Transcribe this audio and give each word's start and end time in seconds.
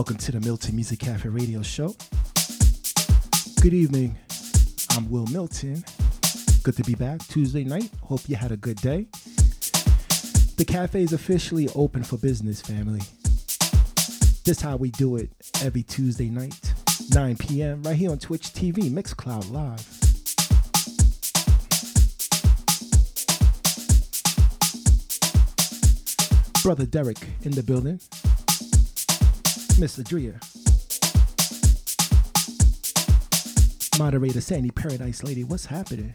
Welcome 0.00 0.16
to 0.16 0.32
the 0.32 0.40
Milton 0.40 0.76
Music 0.76 0.98
Cafe 0.98 1.28
radio 1.28 1.60
show. 1.60 1.94
Good 3.60 3.74
evening. 3.74 4.16
I'm 4.92 5.10
Wil 5.10 5.26
Milton. 5.26 5.84
Good 6.62 6.74
to 6.78 6.84
be 6.84 6.94
back 6.94 7.20
Tuesday 7.28 7.64
night. 7.64 7.90
Hope 8.00 8.22
you 8.26 8.34
had 8.34 8.50
a 8.50 8.56
good 8.56 8.78
day. 8.78 9.08
The 10.56 10.64
cafe 10.66 11.02
is 11.02 11.12
officially 11.12 11.68
open 11.74 12.02
for 12.02 12.16
business, 12.16 12.62
family. 12.62 13.02
This 14.46 14.56
is 14.56 14.60
how 14.62 14.76
we 14.76 14.90
do 14.90 15.16
it 15.16 15.32
every 15.62 15.82
Tuesday 15.82 16.30
night, 16.30 16.72
9 17.10 17.36
p.m. 17.36 17.82
right 17.82 17.94
here 17.94 18.10
on 18.10 18.18
Twitch 18.18 18.54
TV, 18.54 18.90
Mixcloud 18.90 19.50
Live. 19.52 19.86
Brother 26.62 26.86
Derek 26.86 27.18
in 27.42 27.52
the 27.52 27.62
building. 27.62 28.00
Miss 29.78 29.98
Adria. 29.98 30.40
Moderator 33.98 34.40
Sandy 34.40 34.70
Paradise 34.70 35.22
Lady, 35.22 35.44
what's 35.44 35.66
happening? 35.66 36.14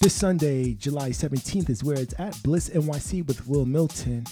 This 0.00 0.14
Sunday, 0.14 0.74
July 0.74 1.10
17th, 1.10 1.70
is 1.70 1.82
where 1.82 1.98
it's 1.98 2.14
at 2.18 2.42
Bliss 2.42 2.68
NYC 2.68 3.26
with 3.26 3.46
Wil 3.46 3.64
Milton, 3.64 4.24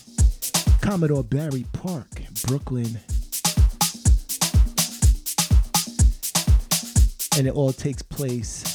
Commodore 0.81 1.25
Barry 1.25 1.65
Park, 1.73 2.09
Brooklyn. 2.47 2.99
And 7.37 7.47
it 7.47 7.55
all 7.55 7.73
takes 7.73 8.03
place 8.03 8.74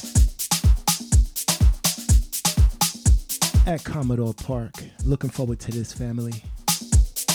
at 3.70 3.84
Commodore 3.84 4.34
Park. 4.34 4.72
Looking 5.04 5.30
forward 5.30 5.60
to 5.60 5.70
this, 5.70 5.92
family. 5.92 6.32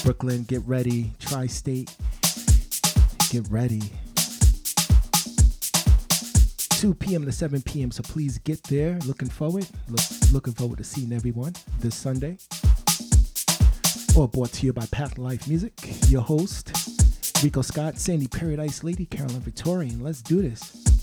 Brooklyn, 0.03 0.43
get 0.43 0.61
ready. 0.65 1.13
Tri 1.17 1.47
State, 1.47 1.95
get 3.29 3.47
ready. 3.49 3.81
2 6.71 6.93
p.m. 6.95 7.23
to 7.23 7.31
7 7.31 7.61
p.m. 7.61 7.89
So 7.89 8.03
please 8.03 8.37
get 8.39 8.61
there. 8.63 8.99
Looking 9.05 9.29
forward. 9.29 9.65
Look, 9.87 10.01
looking 10.33 10.53
forward 10.53 10.79
to 10.79 10.83
seeing 10.83 11.13
everyone 11.13 11.53
this 11.79 11.95
Sunday. 11.95 12.37
All 14.17 14.27
brought 14.27 14.51
to 14.53 14.65
you 14.65 14.73
by 14.73 14.87
Path 14.87 15.17
Life 15.17 15.47
Music. 15.47 15.73
Your 16.09 16.21
host, 16.21 16.73
Rico 17.41 17.61
Scott, 17.61 17.97
Sandy 17.97 18.27
Paradise 18.27 18.83
Lady, 18.83 19.05
Carolyn 19.05 19.39
Victorian. 19.39 20.03
Let's 20.03 20.21
do 20.21 20.41
this. 20.41 20.94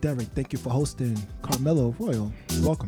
Derek, 0.00 0.28
thank 0.28 0.52
you 0.52 0.58
for 0.58 0.70
hosting 0.70 1.16
Carmelo 1.42 1.94
Royal. 1.98 2.32
Welcome. 2.62 2.87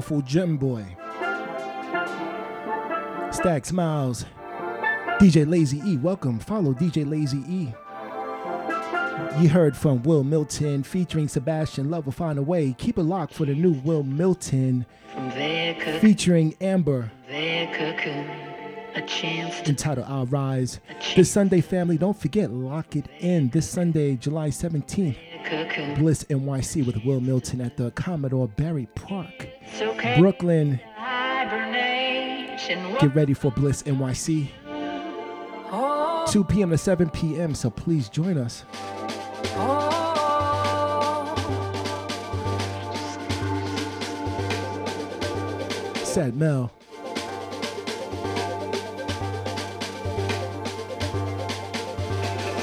Soulful 0.00 0.22
Gem 0.22 0.56
Boy, 0.56 0.82
Stack 3.30 3.66
Smiles, 3.66 4.24
DJ 5.18 5.46
Lazy 5.46 5.82
E. 5.84 5.98
Welcome. 5.98 6.38
Follow 6.38 6.72
DJ 6.72 7.06
Lazy 7.06 7.44
E. 7.46 7.74
You 9.42 9.50
heard 9.50 9.76
from 9.76 10.02
Wil 10.04 10.24
Milton 10.24 10.84
featuring 10.84 11.28
Sebastian 11.28 11.90
Love 11.90 12.06
will 12.06 12.12
find 12.12 12.38
a 12.38 12.42
way. 12.42 12.74
Keep 12.78 12.96
it 12.96 13.02
locked 13.02 13.34
for 13.34 13.44
the 13.44 13.54
new 13.54 13.72
Wil 13.72 14.02
Milton 14.02 14.86
featuring 16.00 16.54
Amber 16.62 17.12
entitled 19.66 20.06
I'll 20.08 20.26
Rise. 20.26 20.80
This 21.14 21.30
Sunday, 21.30 21.60
family, 21.60 21.98
don't 21.98 22.18
forget, 22.18 22.50
lock 22.50 22.96
it 22.96 23.06
in. 23.20 23.50
This 23.50 23.68
Sunday, 23.68 24.16
July 24.16 24.48
17th, 24.48 25.16
Bliss 25.98 26.24
NYC 26.24 26.86
with 26.86 27.04
Wil 27.04 27.20
Milton 27.20 27.60
at 27.60 27.76
the 27.76 27.90
Commodore 27.92 28.48
Barry 28.48 28.54
Park, 28.56 28.69
Brooklyn. 30.18 30.80
Get 33.00 33.14
ready 33.14 33.34
for 33.34 33.50
Bliss 33.50 33.82
NYC. 33.84 34.50
2 36.30 36.44
p.m. 36.44 36.70
to 36.70 36.78
7 36.78 37.10
p.m., 37.10 37.54
so 37.54 37.70
please 37.70 38.08
join 38.08 38.38
us. 38.38 38.64
Said 46.04 46.36
Mel. 46.36 46.70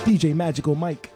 DJ 0.05 0.33
Magical 0.33 0.75
Mike. 0.75 1.09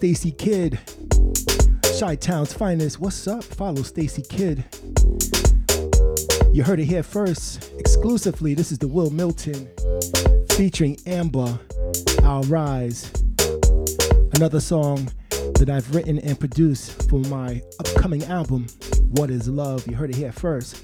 Stacy 0.00 0.30
Kidd, 0.32 0.78
Chi 1.98 2.16
Town's 2.16 2.54
finest. 2.54 3.00
What's 3.00 3.28
up? 3.28 3.44
Follow 3.44 3.82
Stacy 3.82 4.22
Kidd. 4.22 4.64
You 6.54 6.62
heard 6.62 6.80
it 6.80 6.86
here 6.86 7.02
first, 7.02 7.70
exclusively. 7.78 8.54
This 8.54 8.72
is 8.72 8.78
the 8.78 8.88
Wil 8.88 9.10
Milton 9.10 9.68
featuring 10.52 10.96
Amber, 11.04 11.60
I'll 12.22 12.44
Rise. 12.44 13.12
Another 14.36 14.58
song 14.58 15.10
that 15.58 15.68
I've 15.68 15.94
written 15.94 16.18
and 16.20 16.40
produced 16.40 17.10
for 17.10 17.18
my 17.18 17.60
upcoming 17.78 18.24
album, 18.24 18.68
What 19.10 19.28
is 19.28 19.48
Love? 19.48 19.86
You 19.86 19.96
heard 19.96 20.08
it 20.08 20.16
here 20.16 20.32
first. 20.32 20.79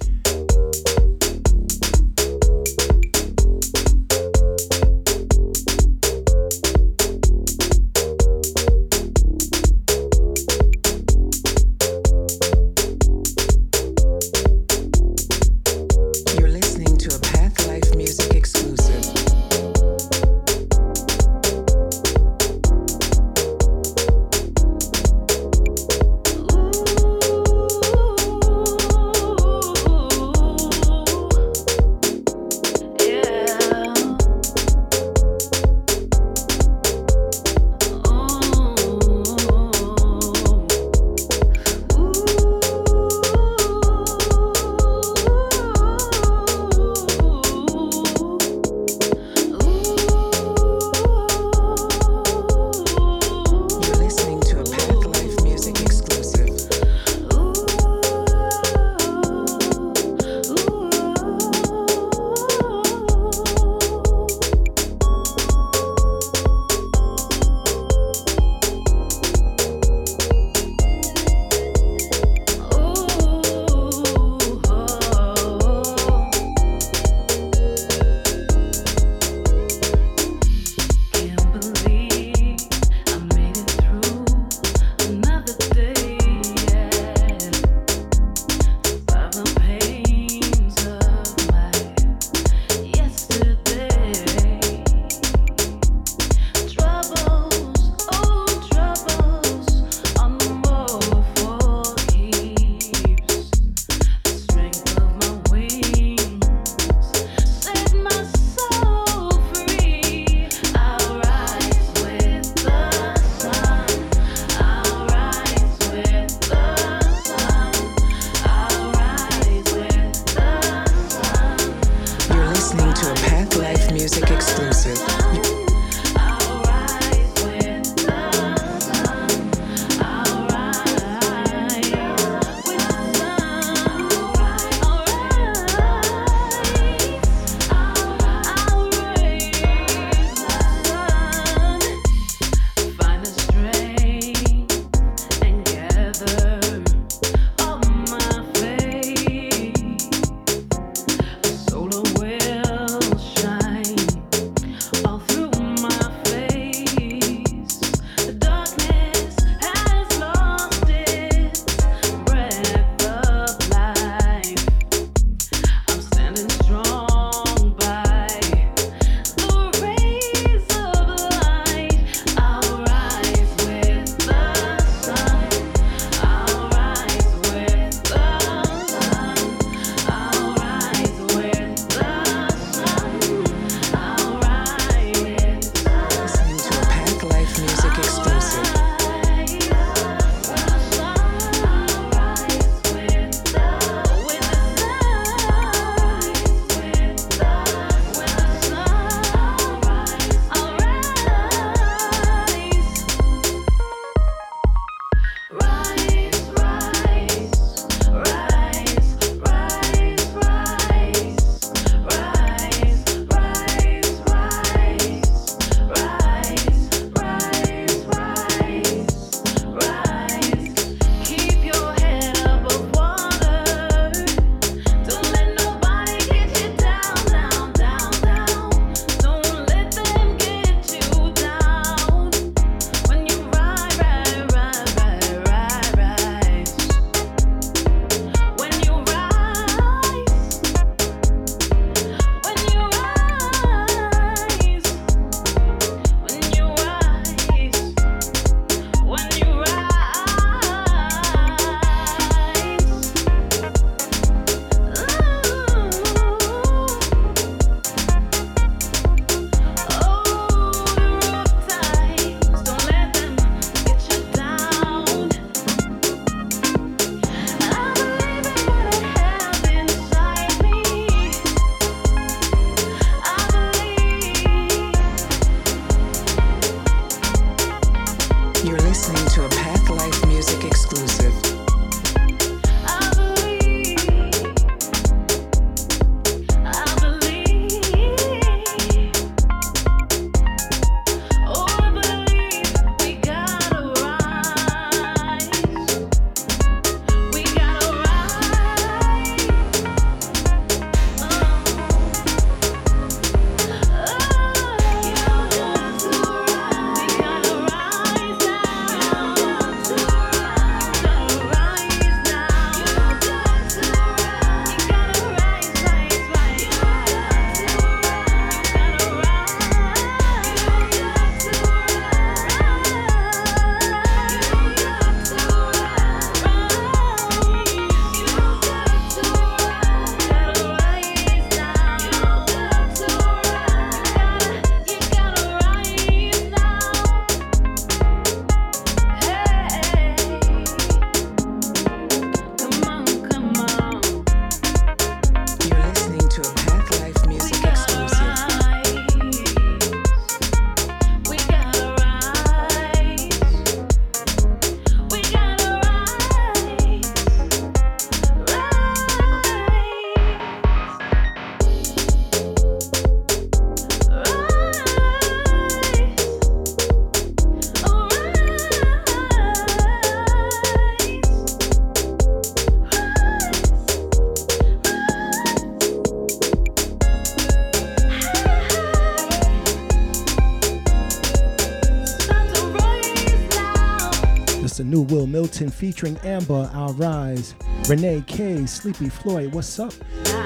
New 384.96 385.02
Wil 385.14 385.26
Milton 385.26 385.68
featuring 385.68 386.16
Amber, 386.24 386.70
I'll 386.72 386.94
Rise. 386.94 387.54
Renee 387.86 388.24
K, 388.26 388.64
Sleepy 388.64 389.10
Floyd, 389.10 389.54
What's 389.54 389.78
Up? 389.78 389.92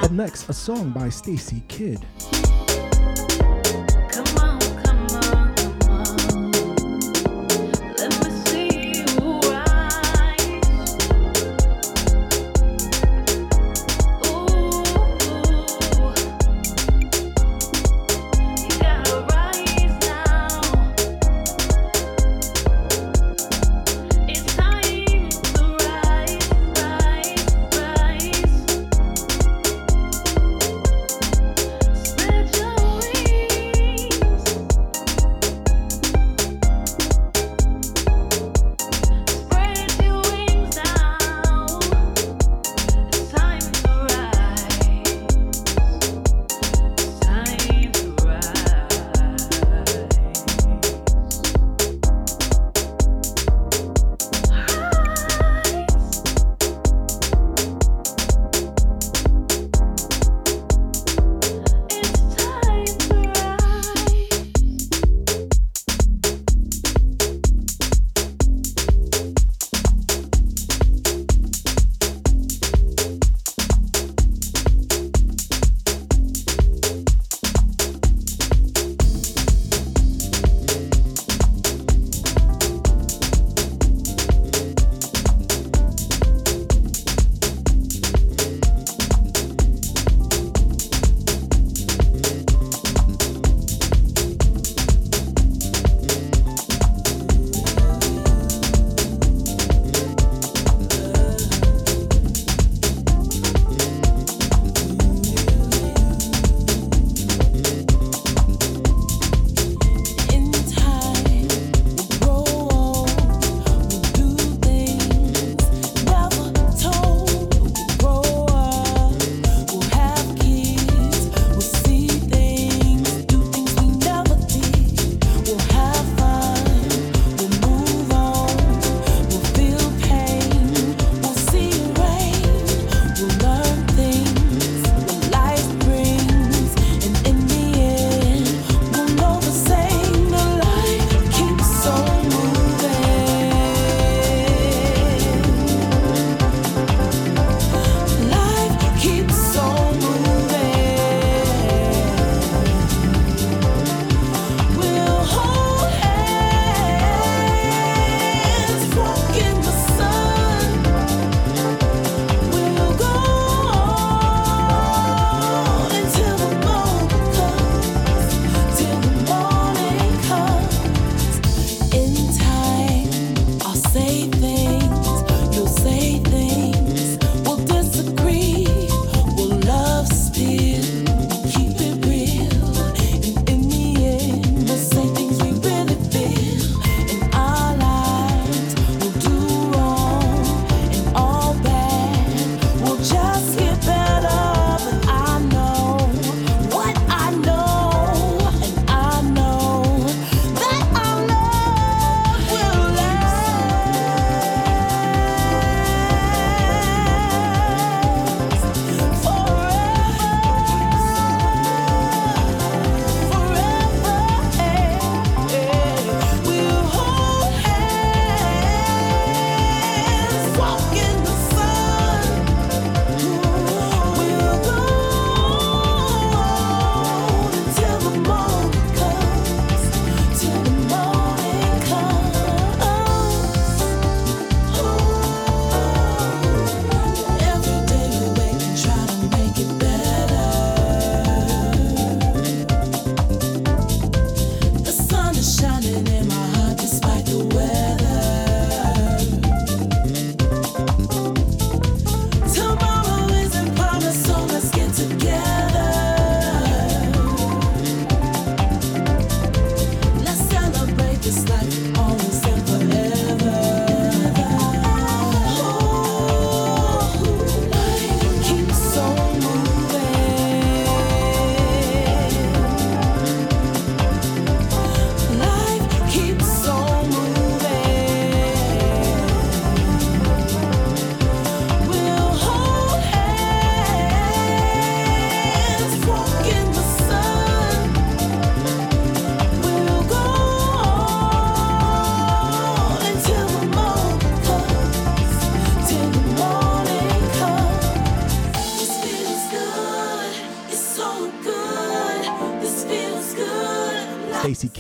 Up 0.03 0.11
next, 0.11 0.49
a 0.49 0.53
song 0.53 0.91
by 0.91 1.09
Stacy 1.09 1.63
Kidd. 1.69 2.05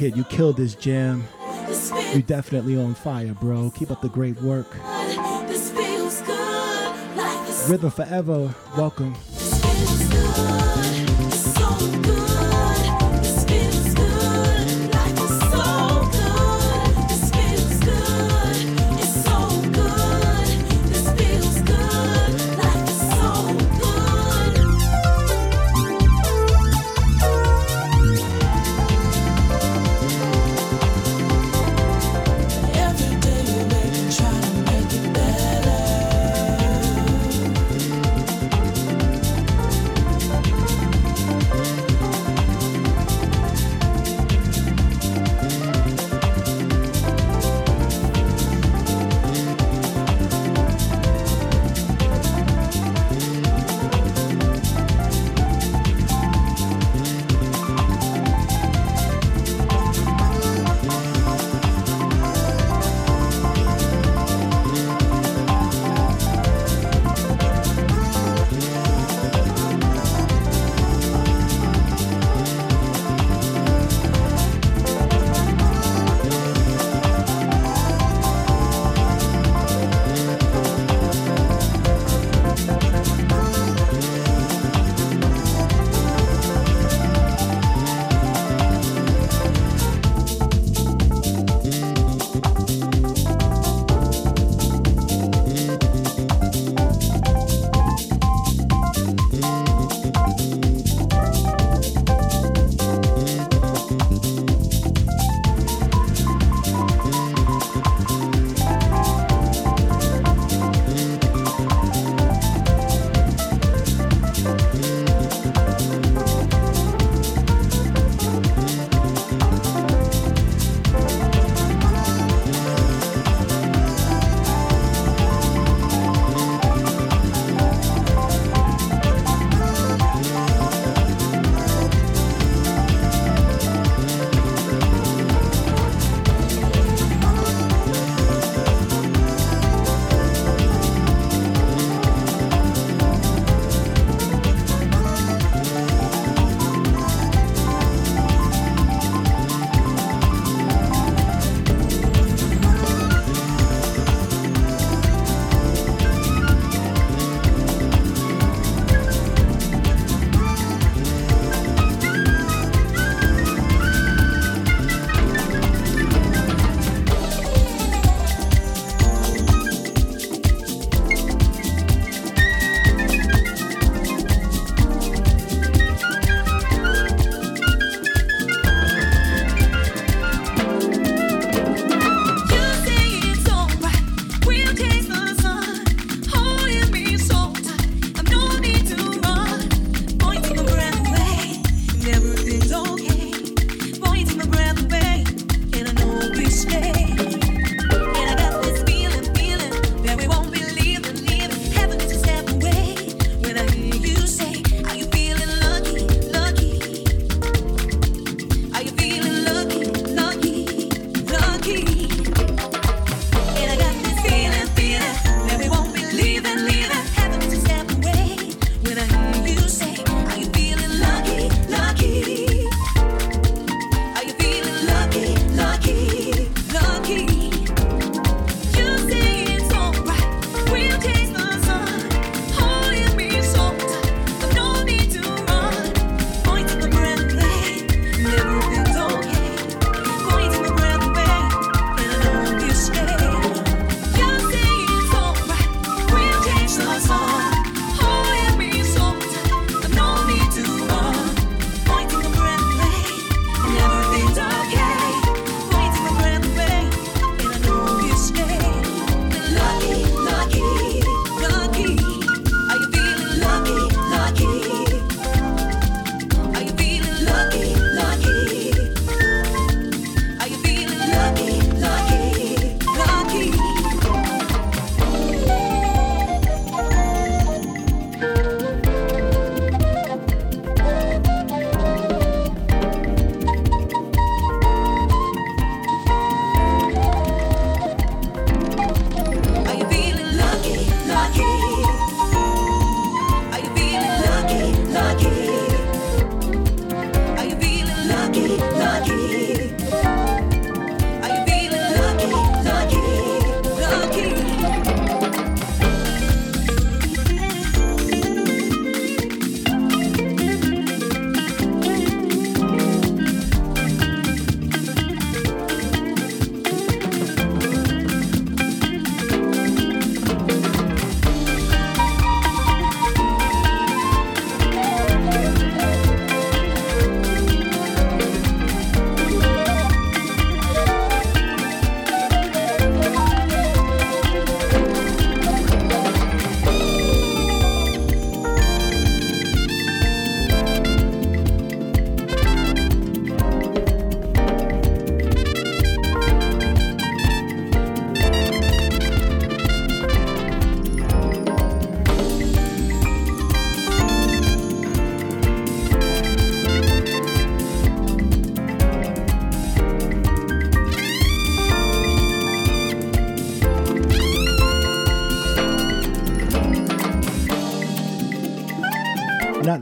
Kidd, 0.01 0.17
you 0.17 0.25
killed 0.25 0.57
this 0.57 0.75
jam. 0.75 1.29
You 2.15 2.23
definitely 2.23 2.75
on 2.79 2.95
fire, 2.95 3.35
bro. 3.35 3.69
Keep 3.69 3.91
up 3.91 4.01
the 4.01 4.09
great 4.09 4.41
work. 4.41 4.75
Rhythm 7.69 7.91
Forever, 7.91 8.55
welcome. 8.79 9.15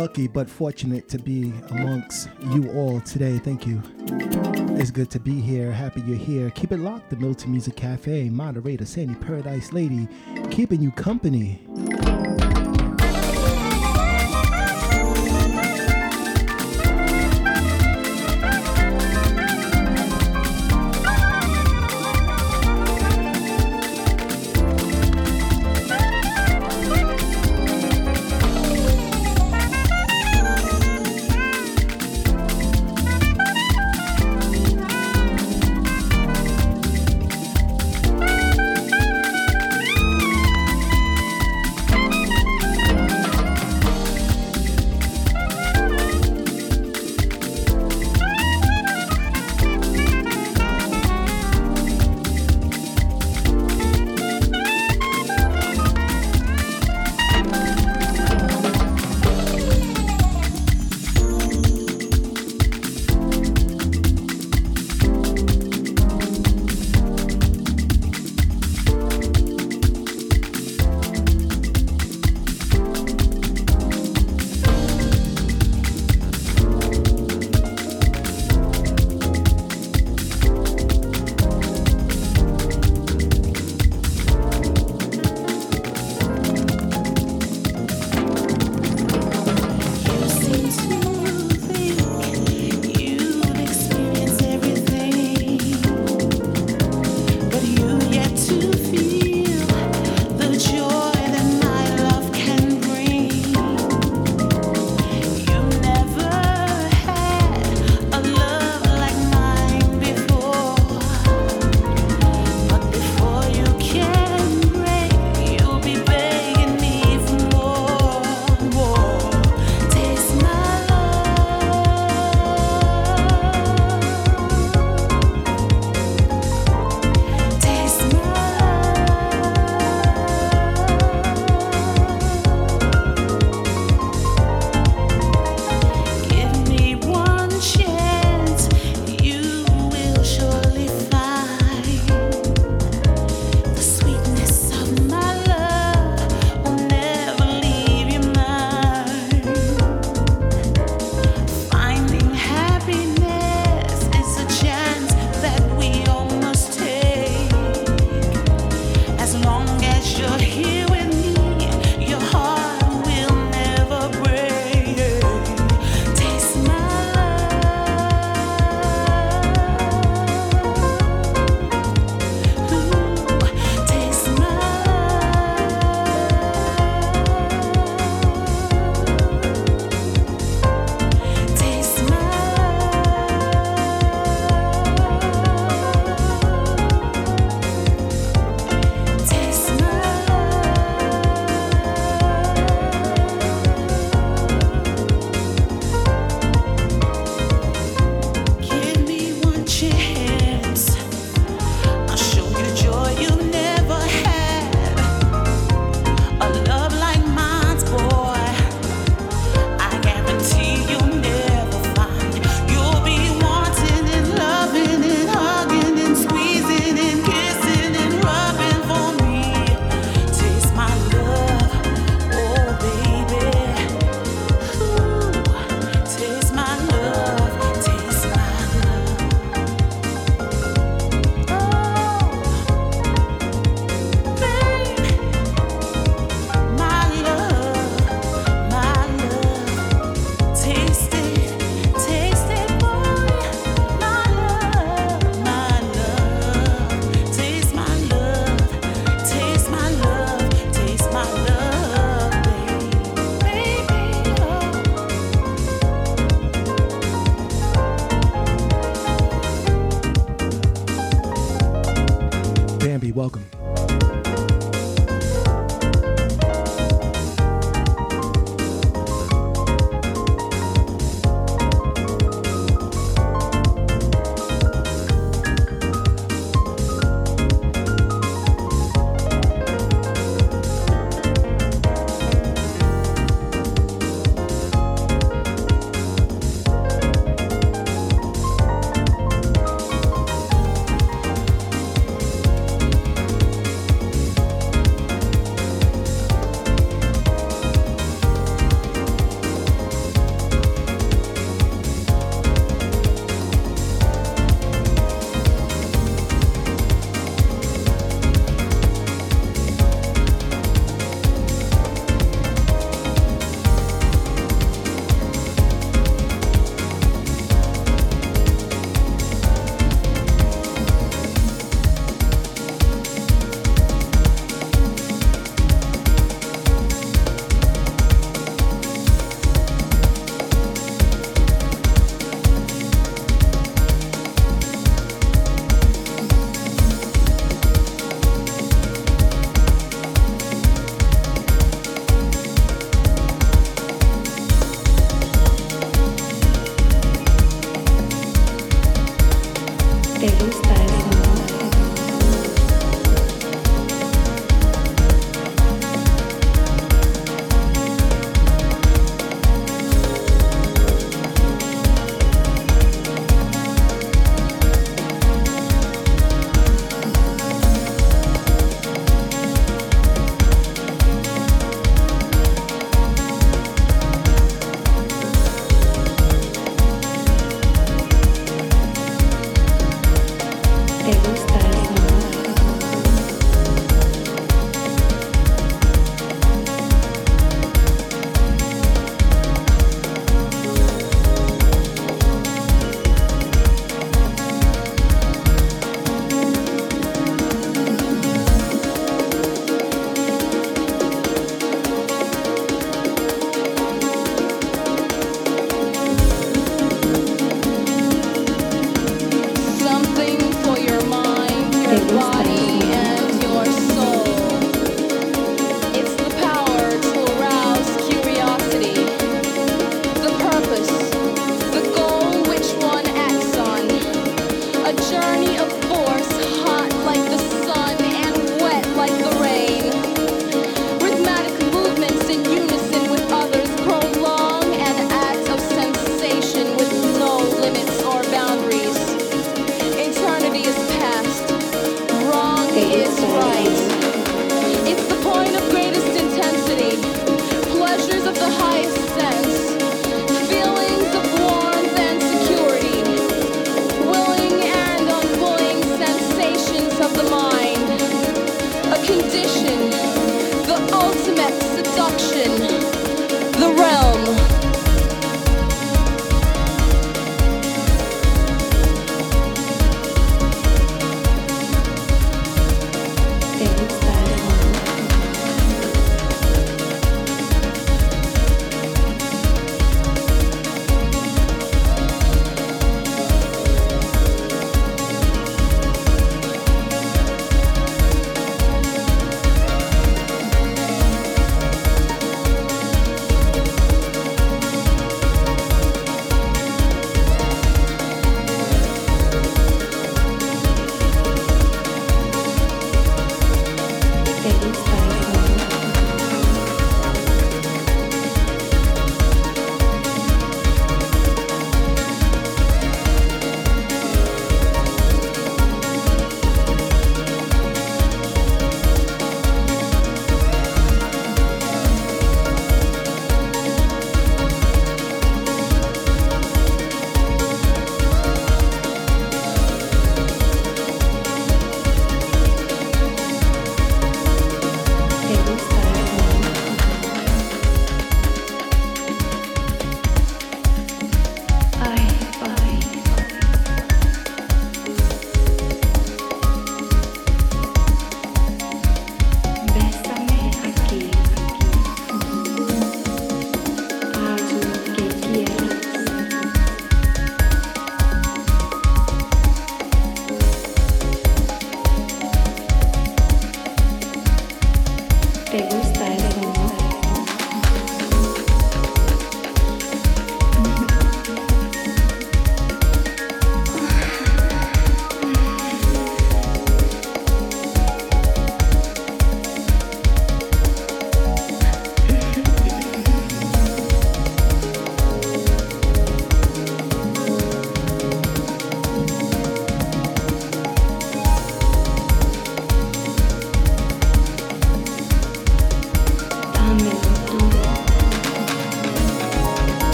Lucky, 0.00 0.26
but 0.26 0.48
fortunate 0.48 1.10
to 1.10 1.18
be 1.18 1.52
amongst 1.72 2.30
you 2.54 2.70
all 2.72 3.02
today. 3.02 3.38
Thank 3.38 3.66
you. 3.66 3.82
It's 4.80 4.90
good 4.90 5.10
to 5.10 5.20
be 5.20 5.38
here. 5.38 5.70
Happy 5.70 6.00
you're 6.00 6.16
here. 6.16 6.48
Keep 6.52 6.72
it 6.72 6.78
locked. 6.78 7.10
The 7.10 7.16
Milton 7.16 7.50
Music 7.50 7.76
Cafe 7.76 8.30
moderator, 8.30 8.86
Sandy 8.86 9.14
Paradise 9.16 9.74
Lady, 9.74 10.08
keeping 10.50 10.80
you 10.80 10.90
company. 10.92 11.66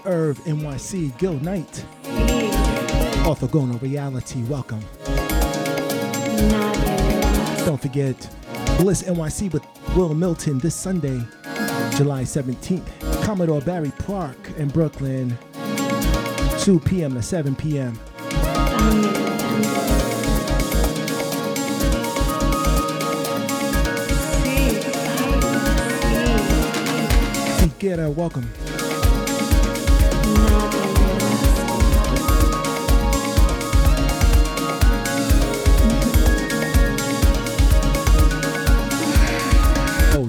NYC, 0.00 1.16
Gil 1.18 1.34
Knight. 1.34 1.84
Orthogonal 3.24 3.80
Reality, 3.80 4.42
welcome. 4.44 4.80
Don't 7.64 7.80
forget 7.80 8.16
Bliss 8.78 9.02
NYC 9.02 9.52
with 9.52 9.64
Wil 9.96 10.14
Milton 10.14 10.58
this 10.58 10.74
Sunday, 10.74 11.20
July 11.96 12.22
17th. 12.22 13.22
Commodore 13.24 13.60
Barry 13.60 13.92
Park 13.98 14.38
in 14.56 14.68
Brooklyn, 14.68 15.36
2 16.60 16.80
p.m. 16.80 17.14
to 17.14 17.22
7 17.22 17.54
p.m. 17.54 17.98
Get 27.78 28.00
welcome. 28.16 28.50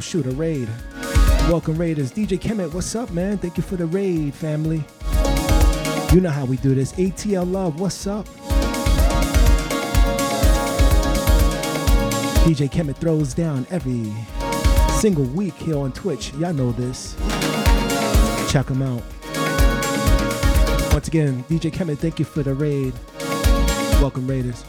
Shoot, 0.10 0.26
a 0.26 0.32
raid. 0.32 0.68
Welcome, 1.52 1.78
Raiders. 1.78 2.12
DJ 2.12 2.40
Kemet, 2.40 2.74
what's 2.74 2.96
up, 2.96 3.12
man? 3.12 3.38
Thank 3.38 3.58
you 3.58 3.62
for 3.62 3.76
the 3.76 3.86
raid, 3.86 4.34
family. 4.34 4.84
You 6.12 6.20
know 6.20 6.32
how 6.32 6.46
we 6.46 6.58
do 6.58 6.74
this. 6.74 6.94
ATL 6.94 7.52
Love, 7.52 7.80
what's 7.80 8.08
up? 8.08 8.26
DJ 12.44 12.68
Kemet 12.72 12.96
throws 12.96 13.36
down 13.36 13.68
every 13.70 14.12
single 15.00 15.26
week 15.26 15.54
here 15.54 15.78
on 15.78 15.92
Twitch. 15.92 16.34
Y'all 16.34 16.54
know 16.54 16.72
this. 16.72 17.16
Check 18.52 18.68
him 18.68 18.82
out. 18.82 19.04
Once 20.92 21.08
again, 21.08 21.44
DJ 21.44 21.72
Kemet, 21.72 22.00
thank 22.00 22.18
you 22.18 22.26
for 22.26 22.42
the 22.42 22.56
raid. 22.56 22.96
Welcome, 24.02 24.26
Raiders. 24.26 24.66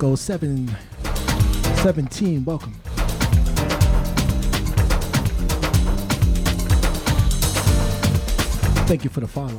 Monaco 0.00 0.14
717, 0.14 2.44
welcome. 2.44 2.72
Thank 8.86 9.02
you 9.02 9.10
for 9.10 9.18
the 9.18 9.26
follow. 9.26 9.58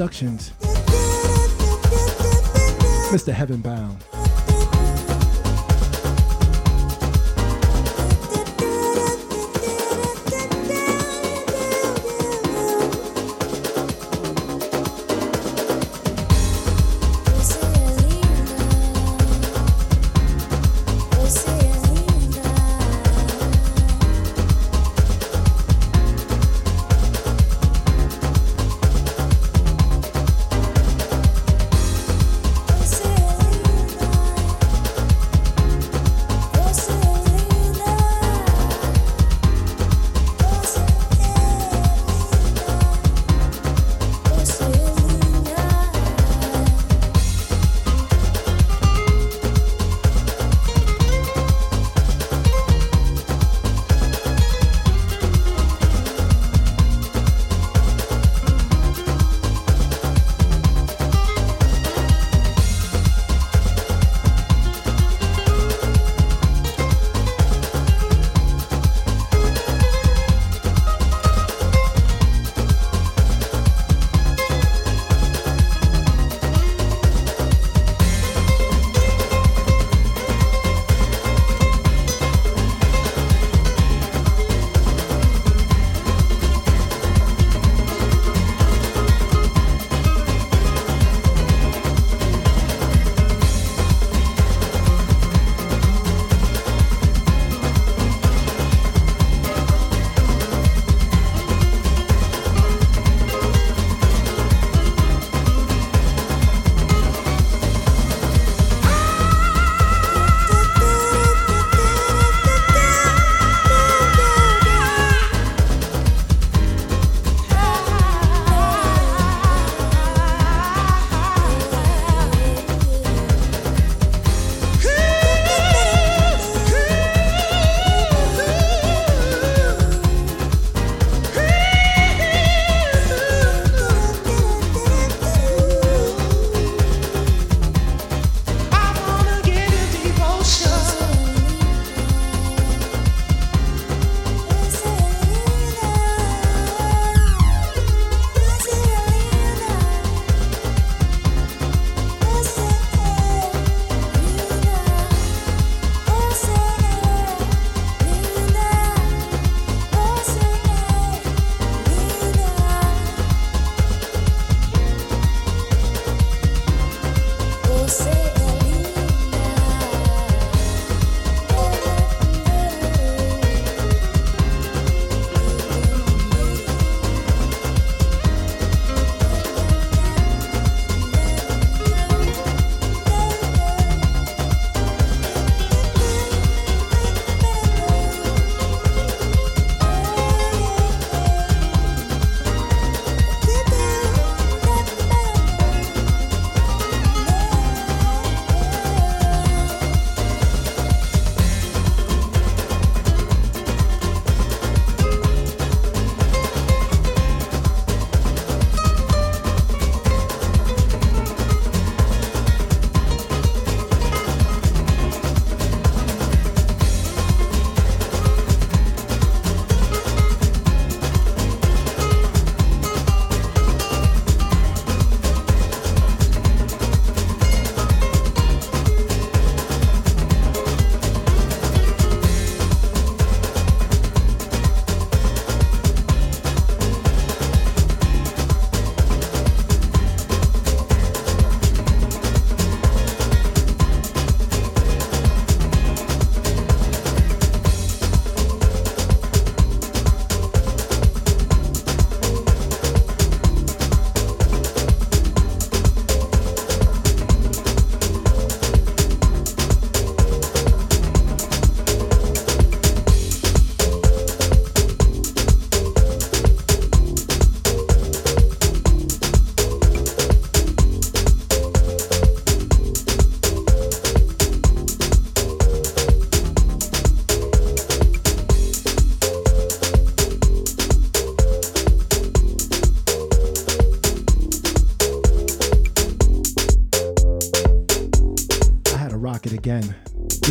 Productions. 0.00 0.52
Mr. 3.12 3.34
Heaven 3.34 3.60
Bound. 3.60 3.79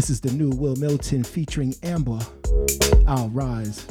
This 0.09 0.15
is 0.15 0.21
the 0.21 0.31
new 0.31 0.49
Wil 0.49 0.75
Milton 0.77 1.23
featuring 1.23 1.75
Amber. 1.83 2.17
I'll 3.05 3.29
rise. 3.29 3.85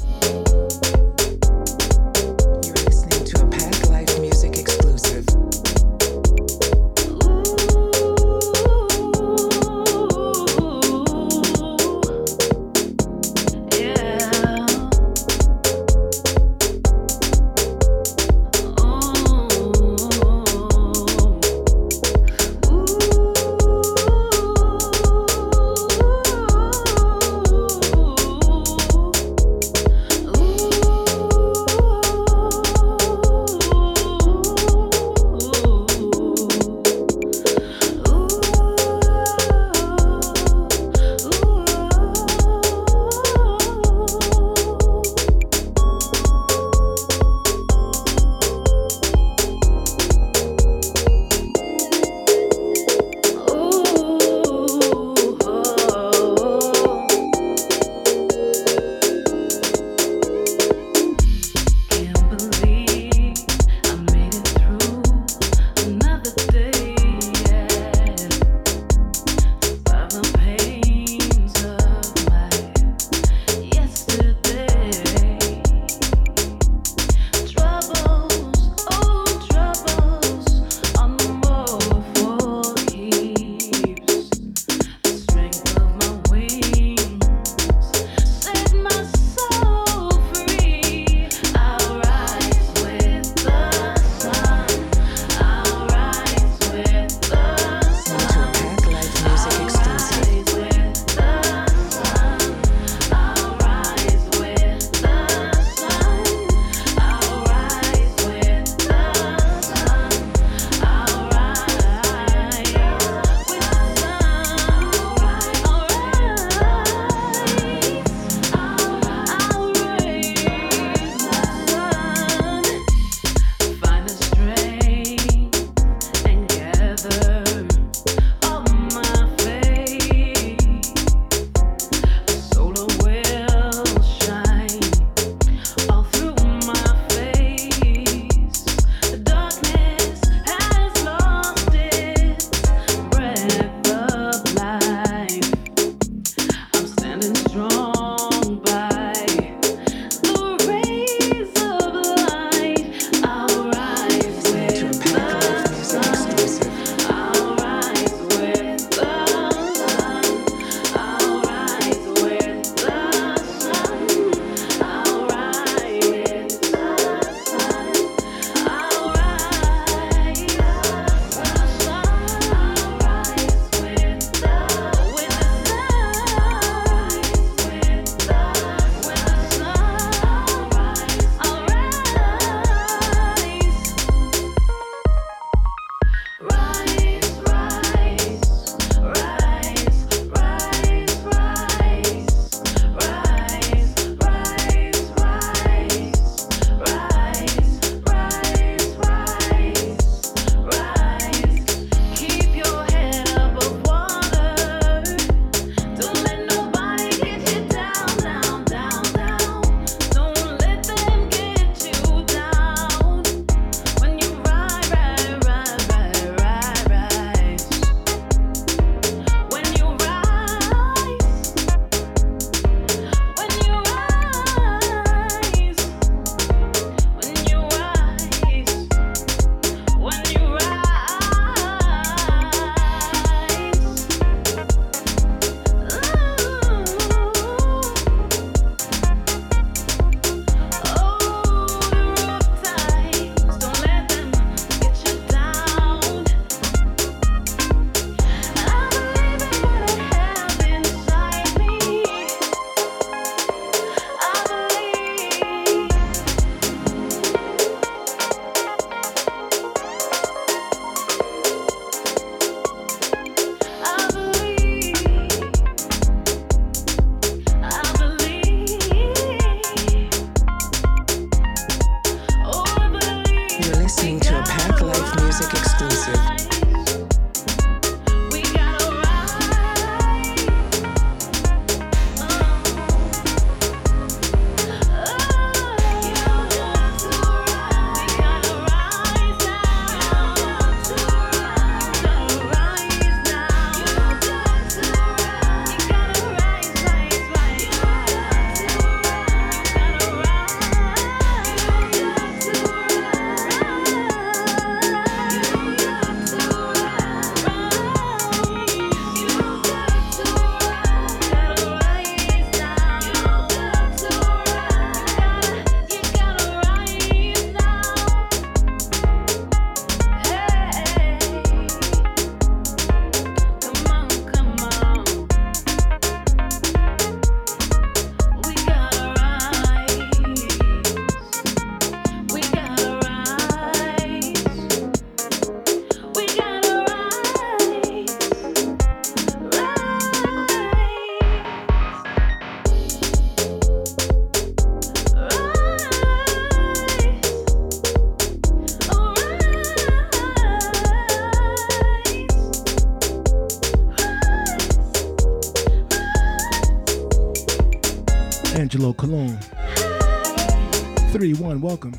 3 361.59 361.61
1, 361.61 361.61
welcome. 361.61 361.93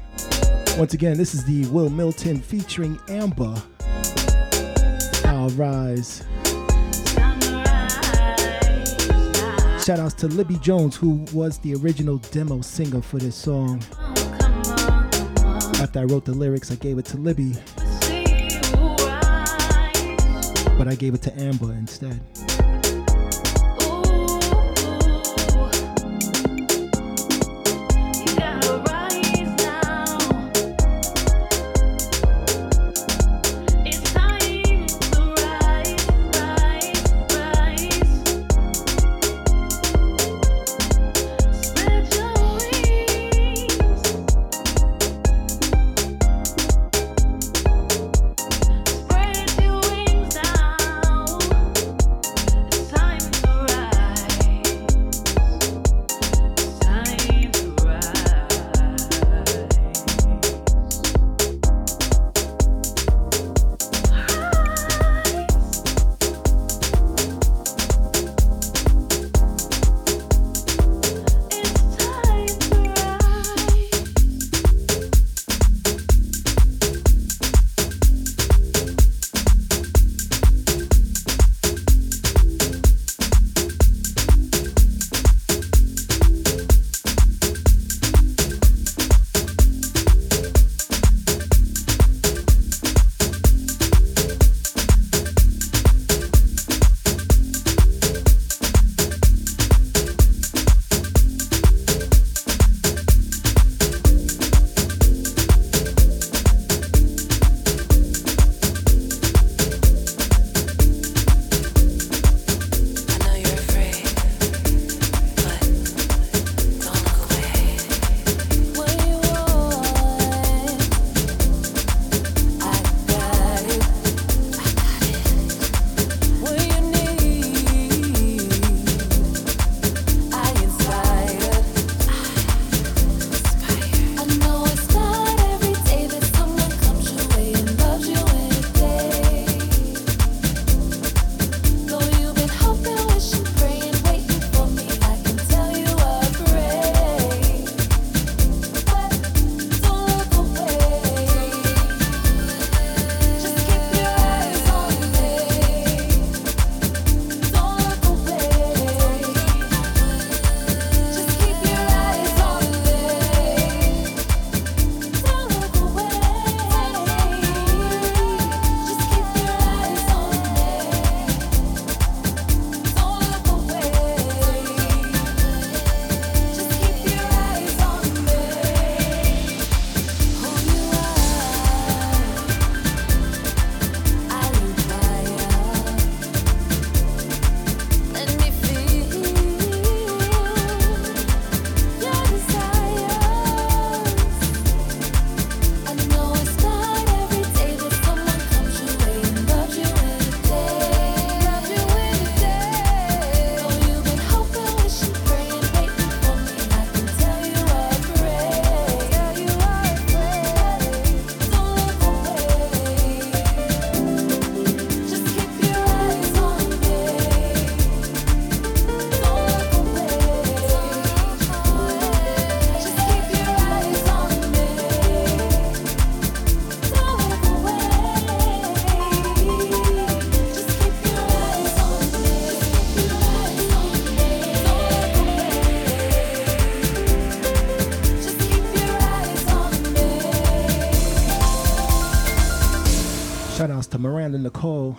Once 0.77 0.93
again, 0.93 1.17
this 1.17 1.33
is 1.33 1.43
the 1.43 1.65
Wil 1.71 1.89
Milton 1.89 2.39
featuring 2.39 2.97
Amber. 3.09 3.55
I'll 5.25 5.49
rise. 5.51 6.23
Shout 9.83 9.99
outs 9.99 10.13
to 10.15 10.27
Libby 10.27 10.57
Jones, 10.57 10.95
who 10.95 11.25
was 11.33 11.57
the 11.59 11.75
original 11.75 12.17
demo 12.17 12.61
singer 12.61 13.01
for 13.01 13.17
this 13.17 13.35
song. 13.35 13.83
After 15.81 15.99
I 15.99 16.03
wrote 16.03 16.25
the 16.25 16.33
lyrics, 16.33 16.71
I 16.71 16.75
gave 16.75 16.97
it 16.97 17.05
to 17.05 17.17
Libby, 17.17 17.53
but 20.77 20.87
I 20.87 20.95
gave 20.97 21.13
it 21.13 21.21
to 21.23 21.33
Amber 21.39 21.73
instead. 21.73 22.21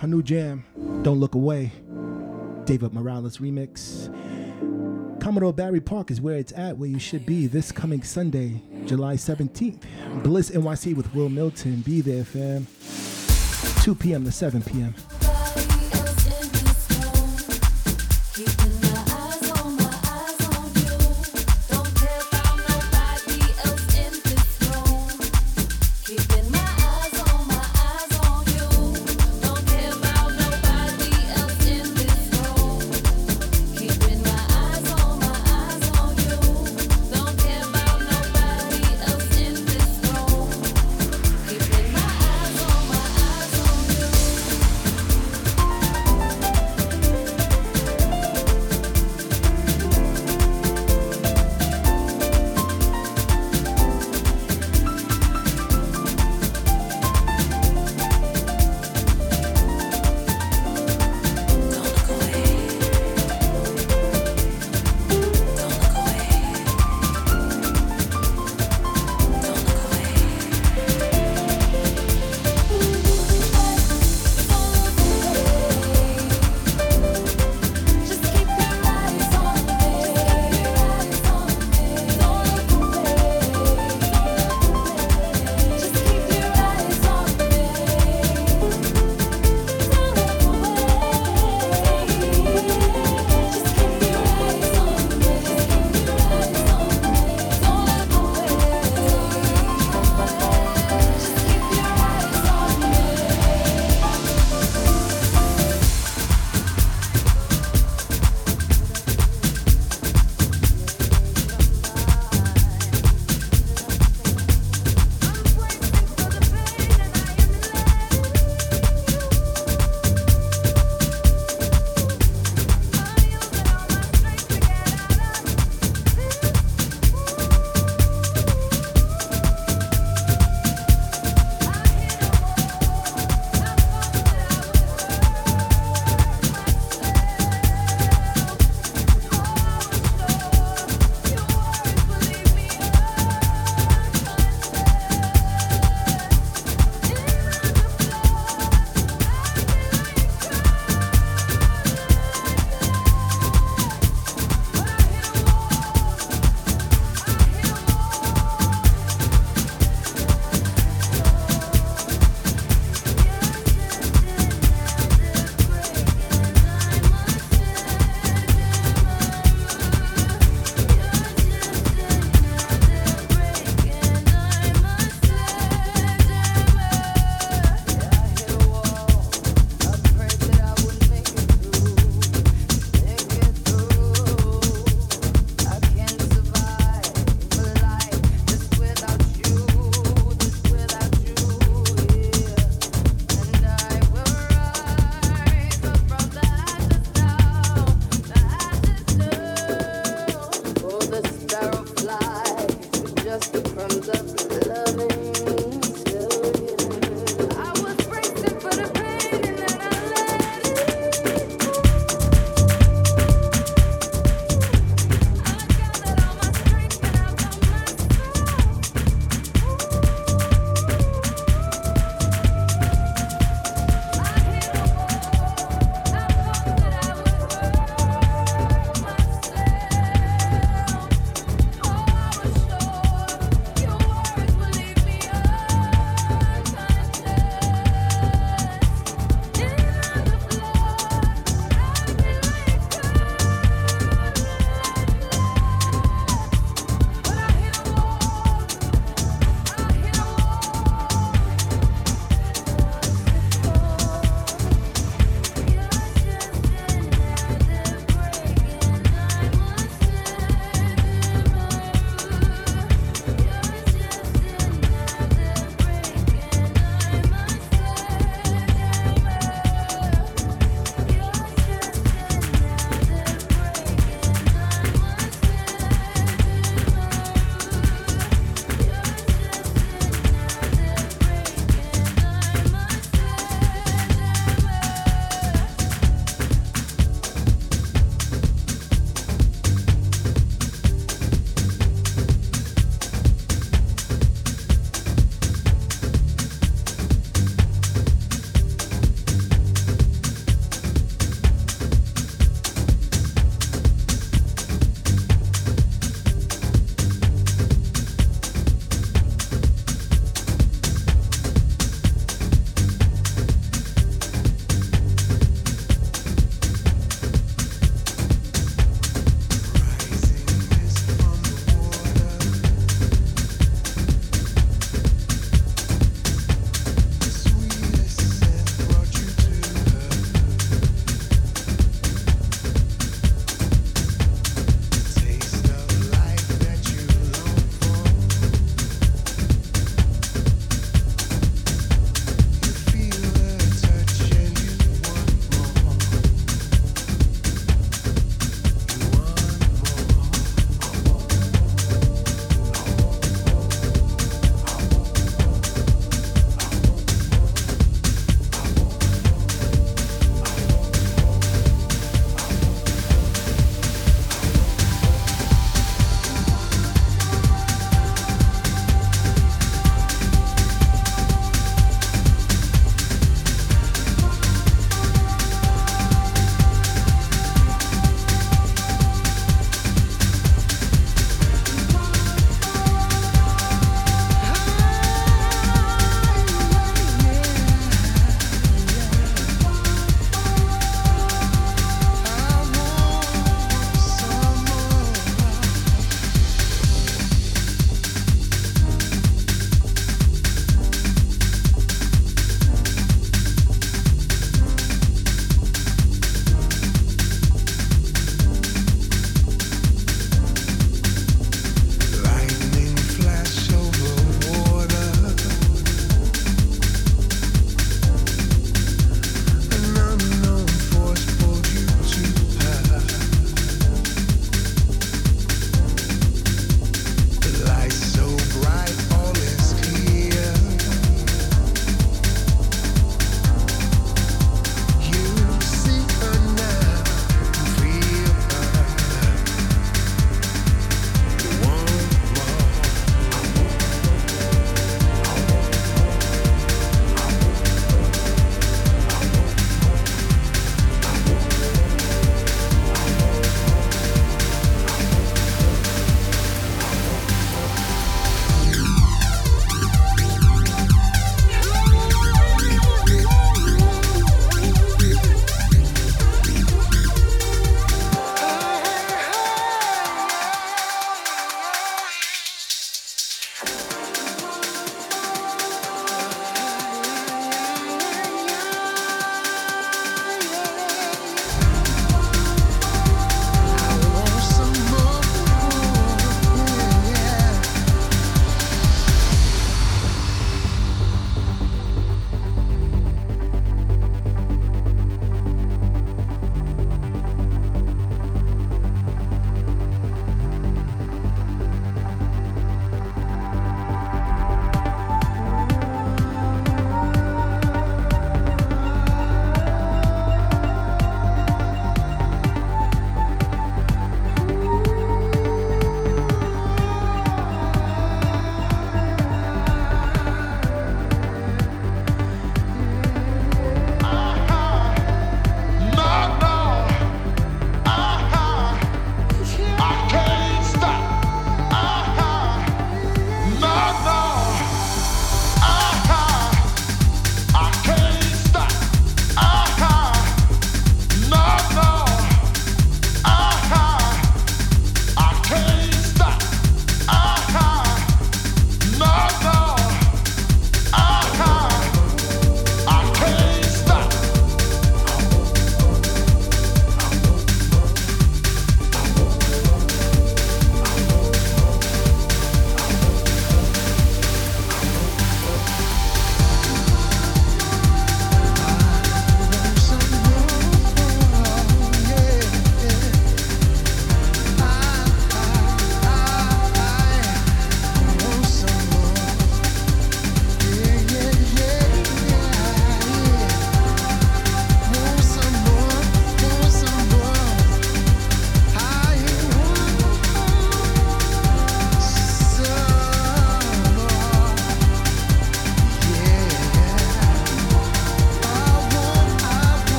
Her 0.00 0.06
new 0.06 0.22
jam, 0.22 0.64
Don't 1.02 1.20
Look 1.20 1.34
Away. 1.34 1.72
David 2.64 2.94
Morales 2.94 3.36
remix. 3.36 4.08
Commodore 5.20 5.52
Barry 5.52 5.80
Park 5.80 6.10
is 6.10 6.22
where 6.22 6.36
it's 6.36 6.54
at, 6.56 6.78
where 6.78 6.88
you 6.88 6.98
should 6.98 7.26
be 7.26 7.46
this 7.46 7.70
coming 7.70 8.02
Sunday, 8.02 8.62
July 8.86 9.16
17th. 9.16 9.82
Bliss 10.22 10.50
NYC 10.52 10.96
with 10.96 11.14
Wil 11.14 11.28
Milton. 11.28 11.82
Be 11.82 12.00
there, 12.00 12.24
fam. 12.24 12.66
2 13.82 13.94
p.m. 13.94 14.24
to 14.24 14.32
7 14.32 14.62
p.m. 14.62 14.94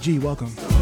G, 0.00 0.18
welcome. 0.18 0.79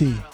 T. 0.00 0.29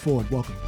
Ford, 0.00 0.30
welcome. 0.30 0.59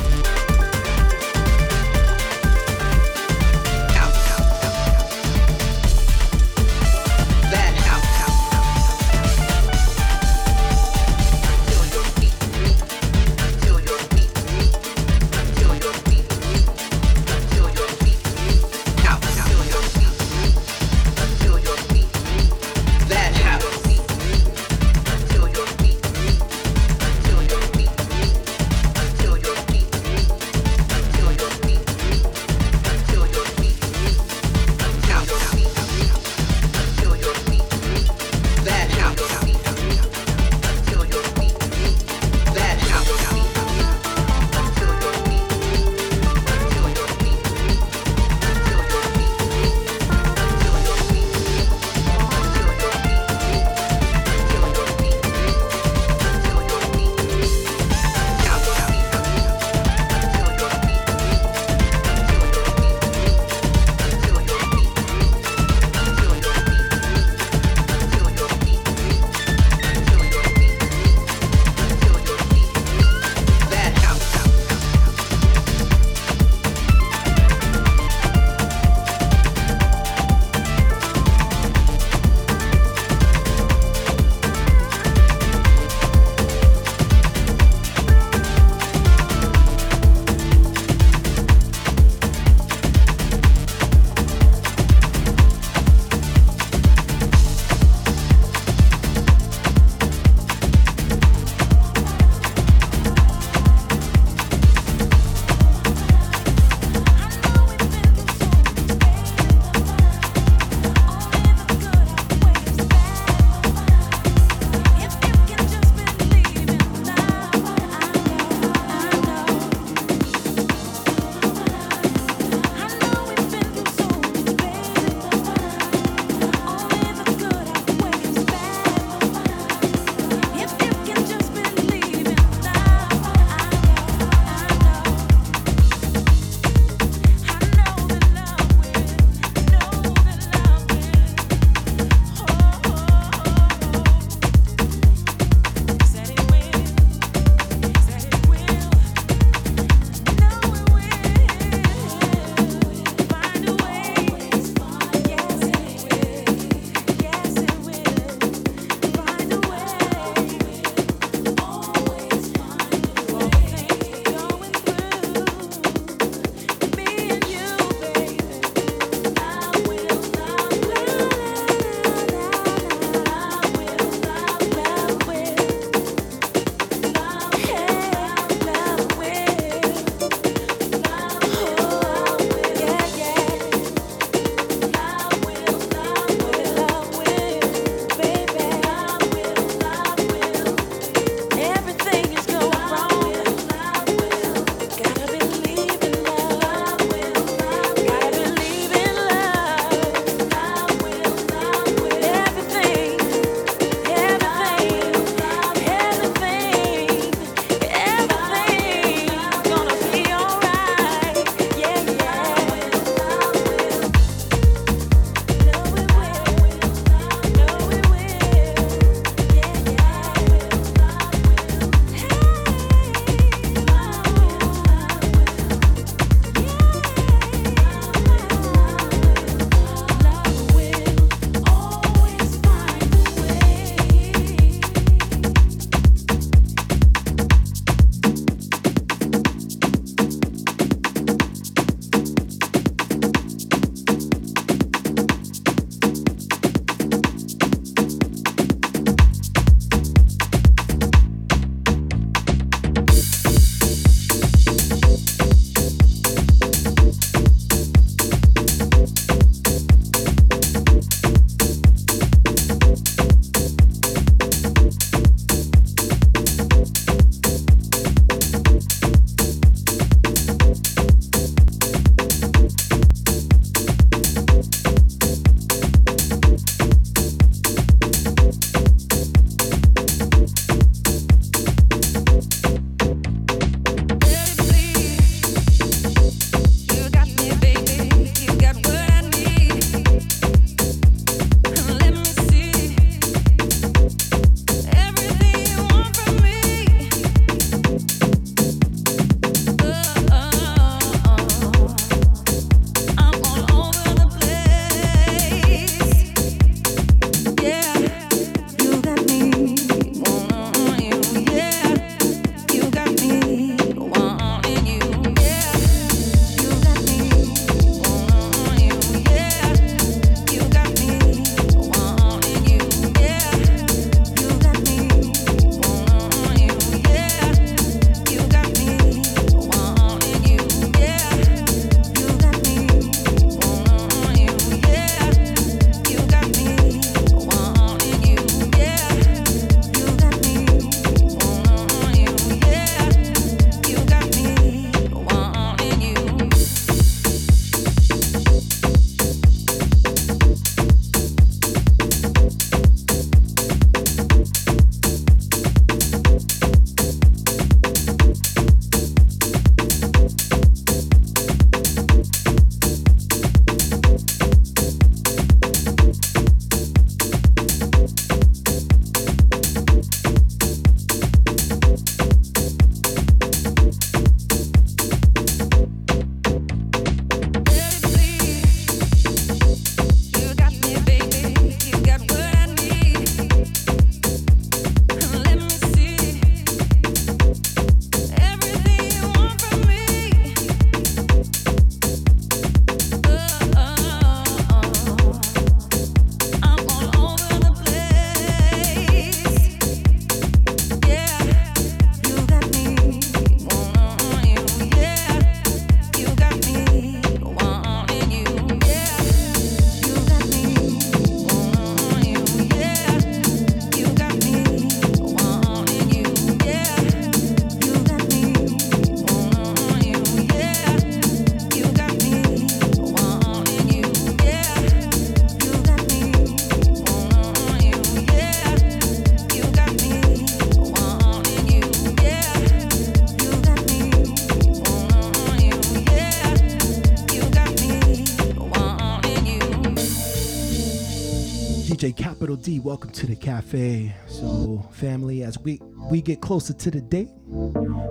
D, 442.63 442.79
welcome 442.79 443.11
to 443.11 443.27
the 443.27 443.35
cafe. 443.35 444.15
So, 444.29 444.89
family, 444.93 445.43
as 445.43 445.59
we 445.59 445.81
we 446.09 446.23
get 446.23 446.41
closer 446.41 446.73
to 446.73 446.91
the 446.93 447.01
date, 447.01 447.31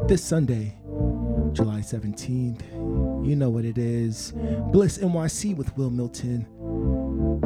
this 0.09 0.21
Sunday, 0.21 0.77
July 1.53 1.79
17th, 1.79 2.61
you 3.25 3.37
know 3.37 3.49
what 3.49 3.63
it 3.63 3.77
is. 3.77 4.33
Bliss 4.73 4.97
NYC 4.97 5.55
with 5.55 5.77
Wil 5.77 5.89
Milton. 5.89 6.45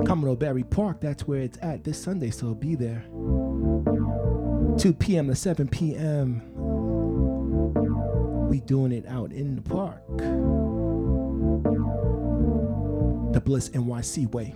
Commodore 0.07 0.35
Barry 0.35 0.63
Park, 0.63 0.99
that's 0.99 1.27
where 1.27 1.41
it's 1.41 1.59
at 1.61 1.83
this 1.83 2.01
Sunday, 2.01 2.31
so 2.31 2.55
be 2.55 2.73
there. 2.73 3.05
2 4.79 4.95
p.m. 4.97 5.27
to 5.27 5.35
7 5.35 5.67
p.m. 5.67 6.41
We 8.49 8.61
doing 8.61 8.91
it 8.91 9.05
out 9.05 9.31
in 9.31 9.55
the 9.55 9.61
park. 9.61 10.01
The 13.33 13.41
Bliss 13.41 13.69
NYC 13.69 14.31
way. 14.33 14.55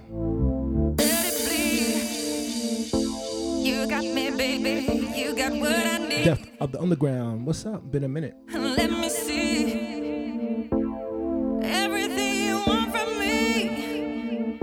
Got 3.90 4.04
me, 4.04 4.30
baby. 4.30 5.12
You 5.16 5.36
got 5.36 5.52
what 5.54 5.72
I 5.72 5.98
need. 5.98 6.24
Death 6.24 6.48
of 6.62 6.72
the 6.72 6.80
Underground. 6.80 7.46
What's 7.46 7.66
up? 7.66 7.92
Been 7.92 8.04
a 8.04 8.08
minute. 8.08 8.36
Let 8.54 8.92
me 8.92 9.10
see 9.10 10.70
everything 11.64 12.48
you 12.48 12.62
want 12.68 12.92
from 12.92 13.20
me. 13.20 14.60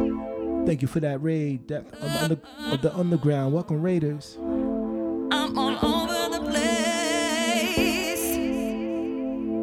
Thank 0.64 0.80
you 0.80 0.88
for 0.88 1.00
that 1.00 1.20
raid. 1.22 1.66
Death 1.66 1.92
of 1.94 2.00
the, 2.00 2.22
under, 2.22 2.38
of 2.72 2.82
the 2.82 2.94
Underground. 2.96 3.52
Welcome, 3.52 3.82
Raiders. 3.82 4.36
I'm 4.38 5.58
all 5.58 5.84
over 5.84 6.38
the 6.38 6.44
place. 6.48 8.36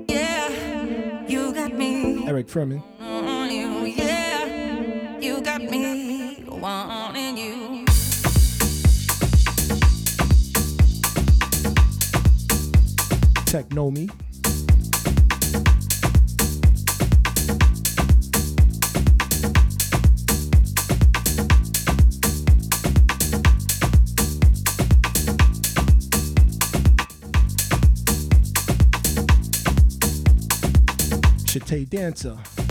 Yeah, 0.09 1.25
you 1.25 1.53
got 1.53 1.73
me 1.73 2.27
Eric 2.27 2.49
Furman. 2.49 2.83
you. 2.99 3.85
Yeah, 3.85 5.19
you 5.19 5.39
got 5.41 5.61
me 5.61 6.43
wanting 6.49 7.37
you. 7.37 7.72
Tech 13.53 13.71
Know 13.71 13.91
Me. 13.91 14.09
Chate 31.45 31.87
Dancer. 31.87 32.62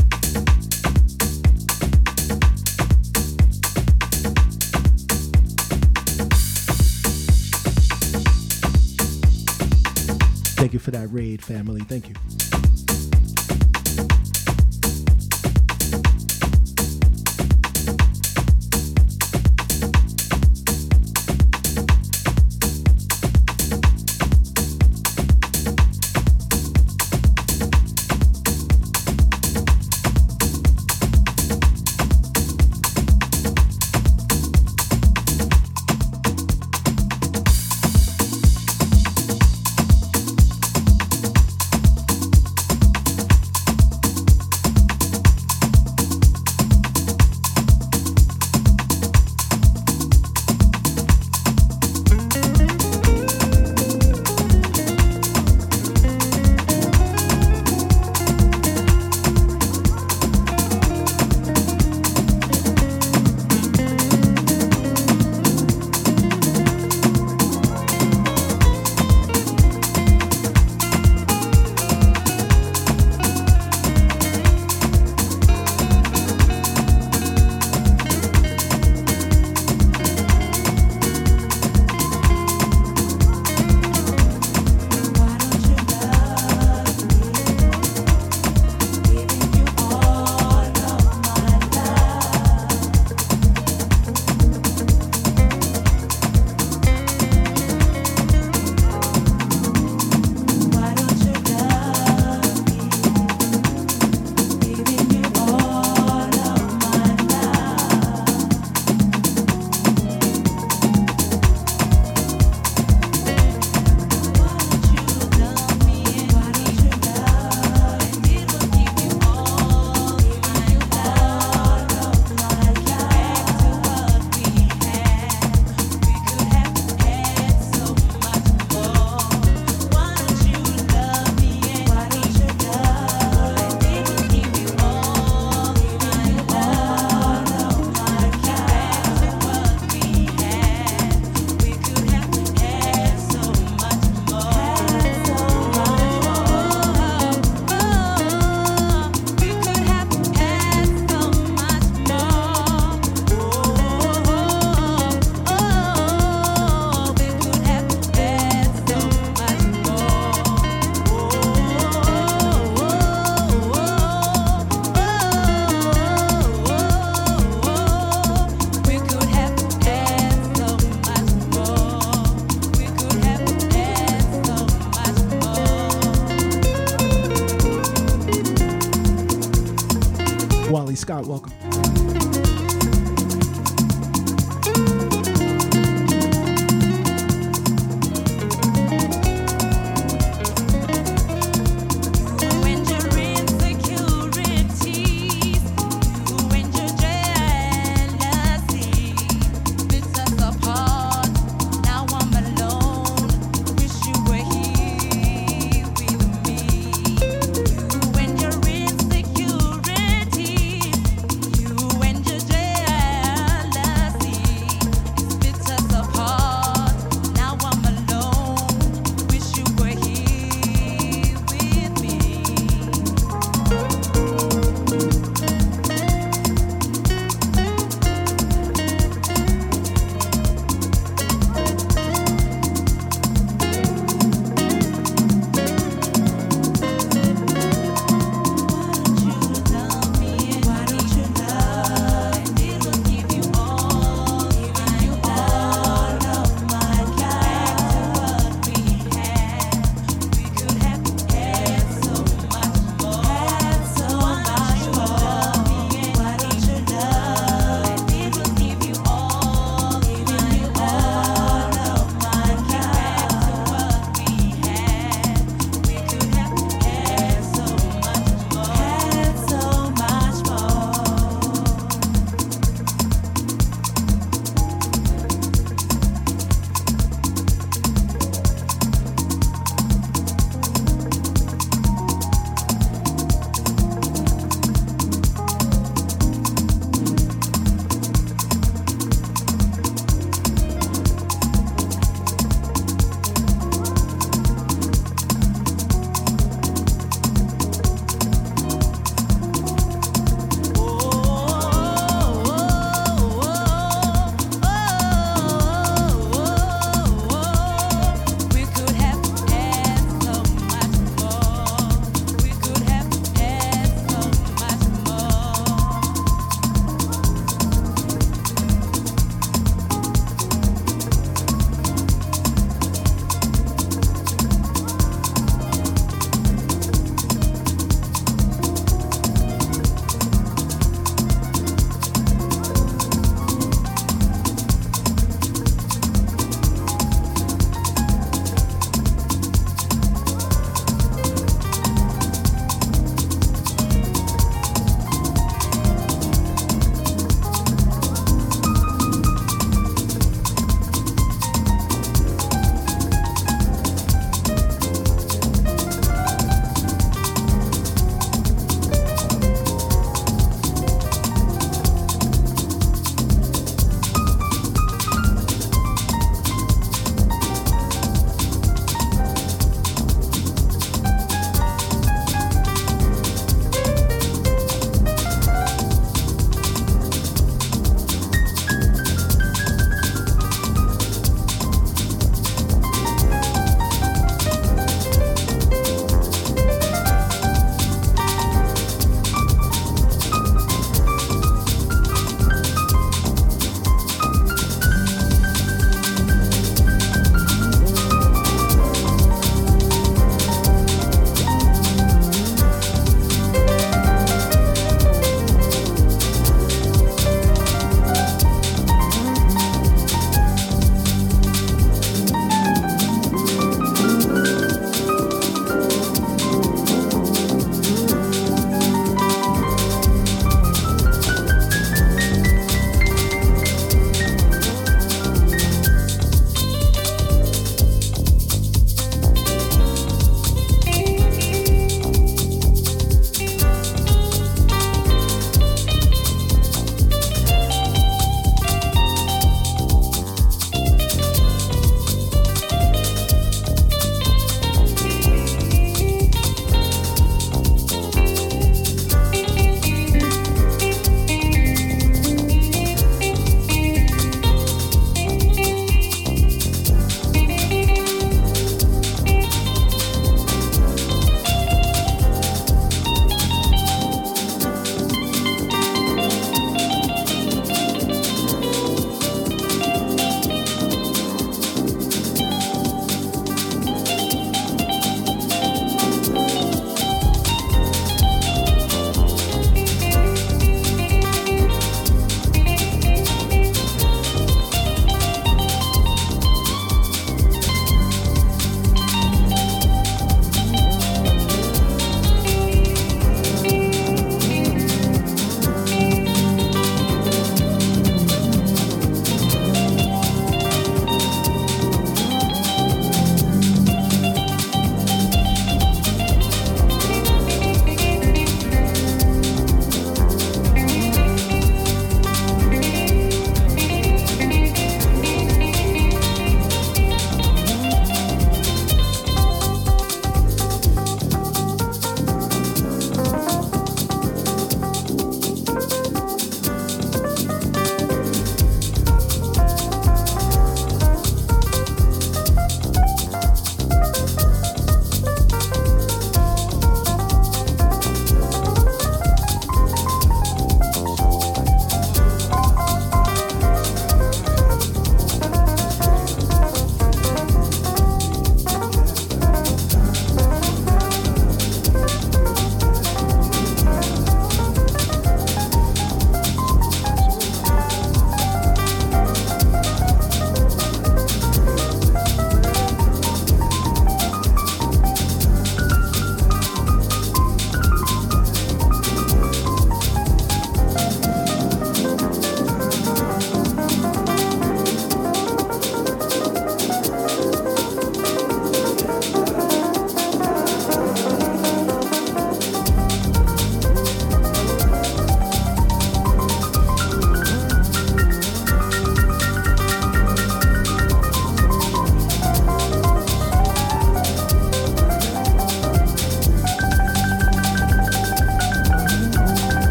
Thank 10.62 10.74
you 10.74 10.78
for 10.78 10.93
that 10.93 11.09
raid, 11.09 11.43
family. 11.43 11.80
Thank 11.80 12.09
you. 12.09 12.41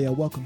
Kaya, 0.00 0.12
welcome. 0.16 0.39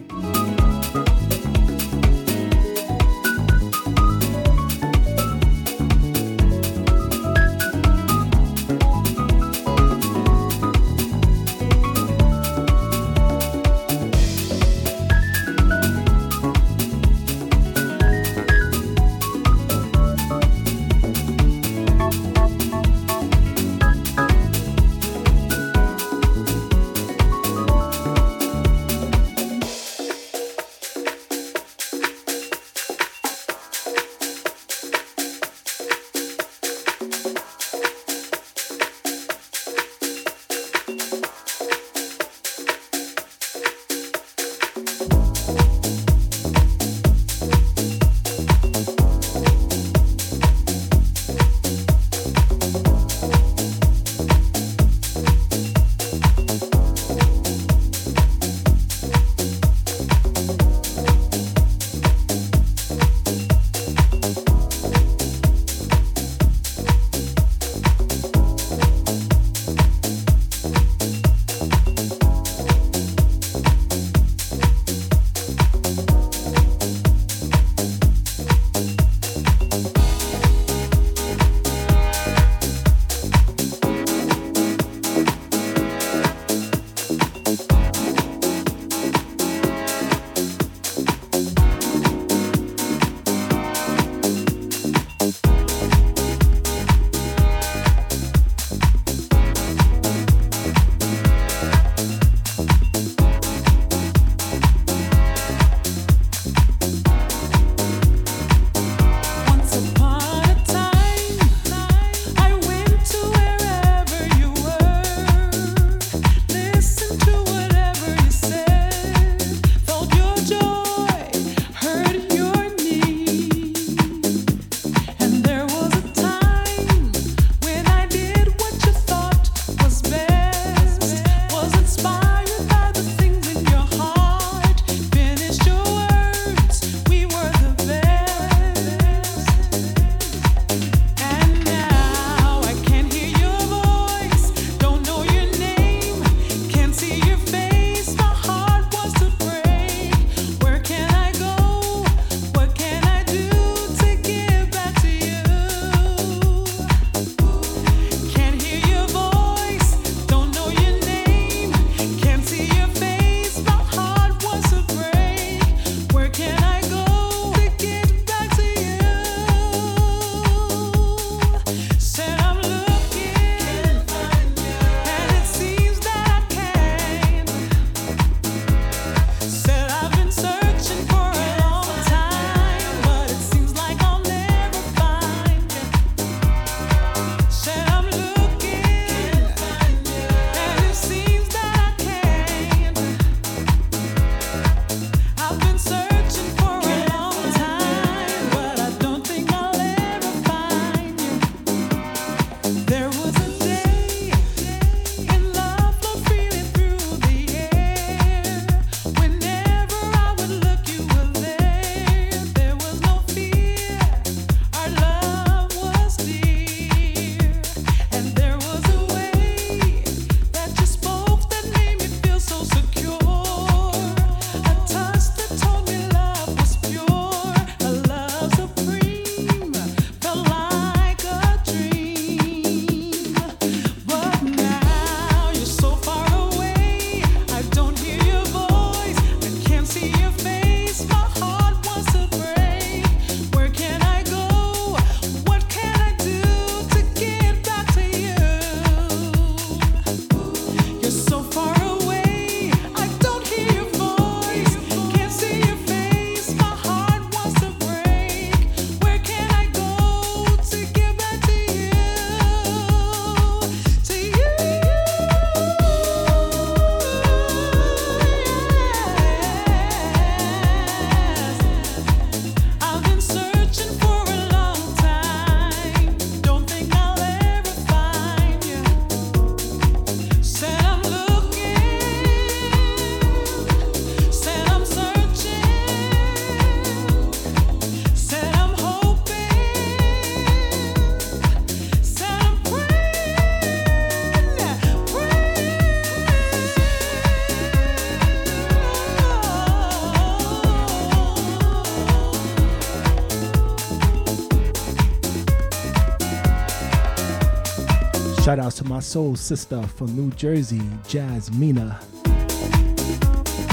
Shout 308.54 308.66
outs 308.66 308.76
to 308.76 308.84
my 308.84 309.00
soul 309.00 309.34
sister 309.34 309.82
from 309.82 310.14
New 310.14 310.30
Jersey, 310.30 310.78
Jasmina. 311.08 311.98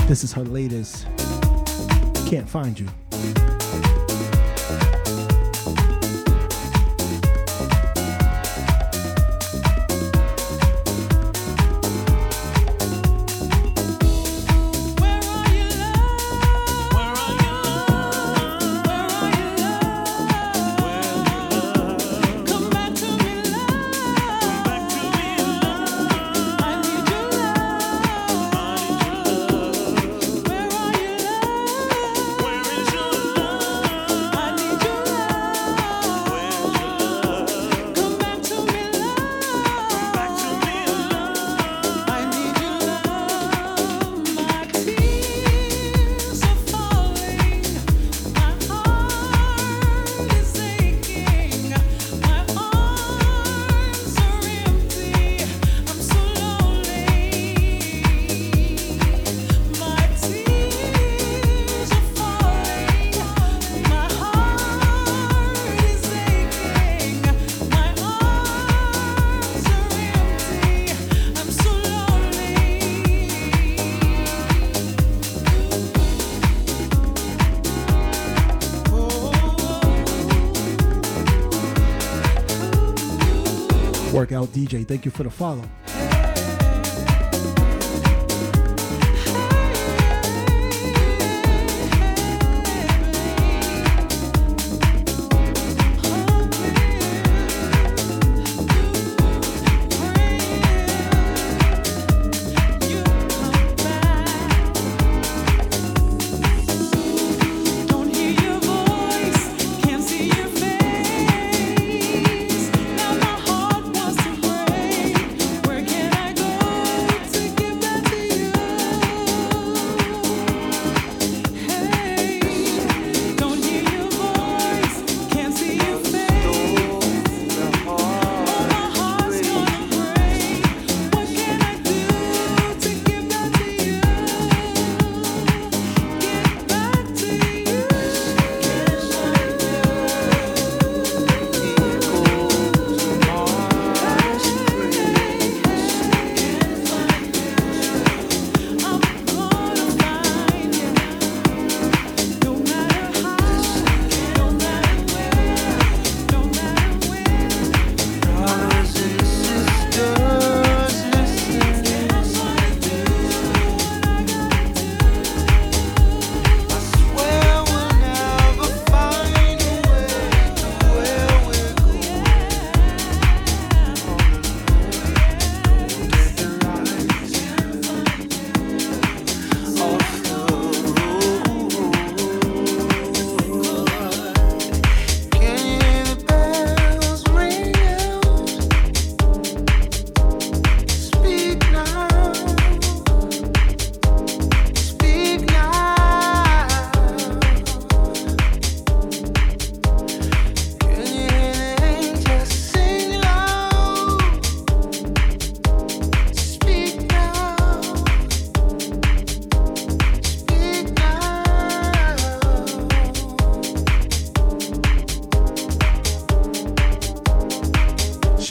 This 0.07 0.23
is 0.23 0.33
her 0.33 0.43
latest. 0.43 1.05
Can't 2.27 2.49
find 2.49 2.79
you. 2.79 2.87
DJ. 84.61 84.87
Thank 84.87 85.05
you 85.05 85.11
for 85.11 85.23
the 85.23 85.29
follow. 85.29 85.63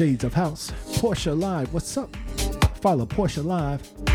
Shades 0.01 0.25
of 0.25 0.33
House. 0.33 0.73
Portia 0.95 1.35
Live, 1.35 1.75
what's 1.75 1.99
up? 1.99 2.17
Follow 2.81 3.05
Portia 3.05 3.43
Live 3.43 4.10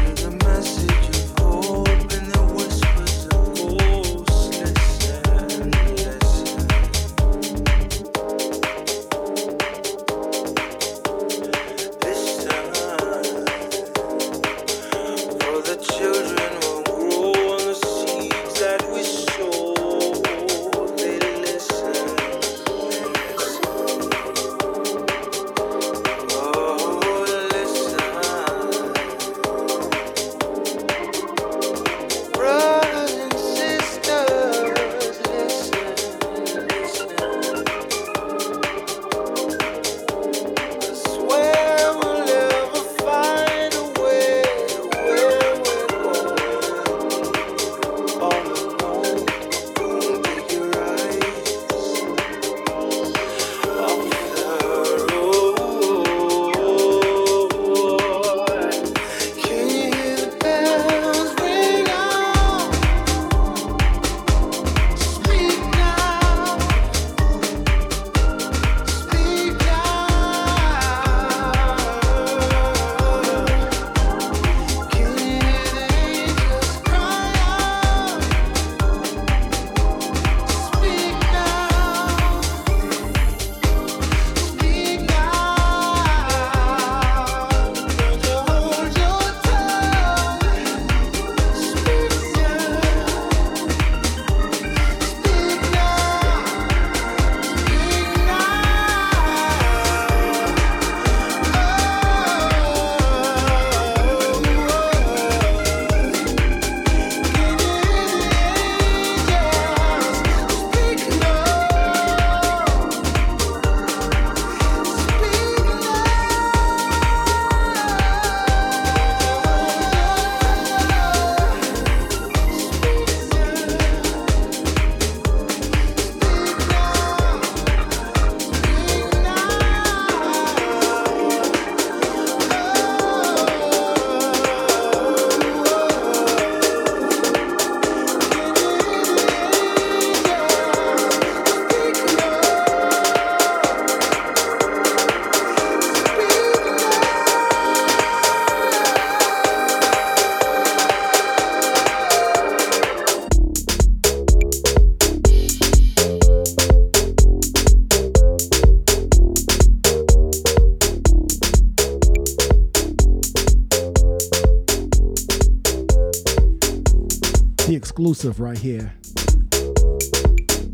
exclusive 168.16 168.40
right 168.40 168.58
here. 168.58 168.94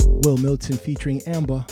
Wil 0.06 0.38
Milton 0.38 0.78
featuring 0.78 1.24
Amber. 1.24 1.66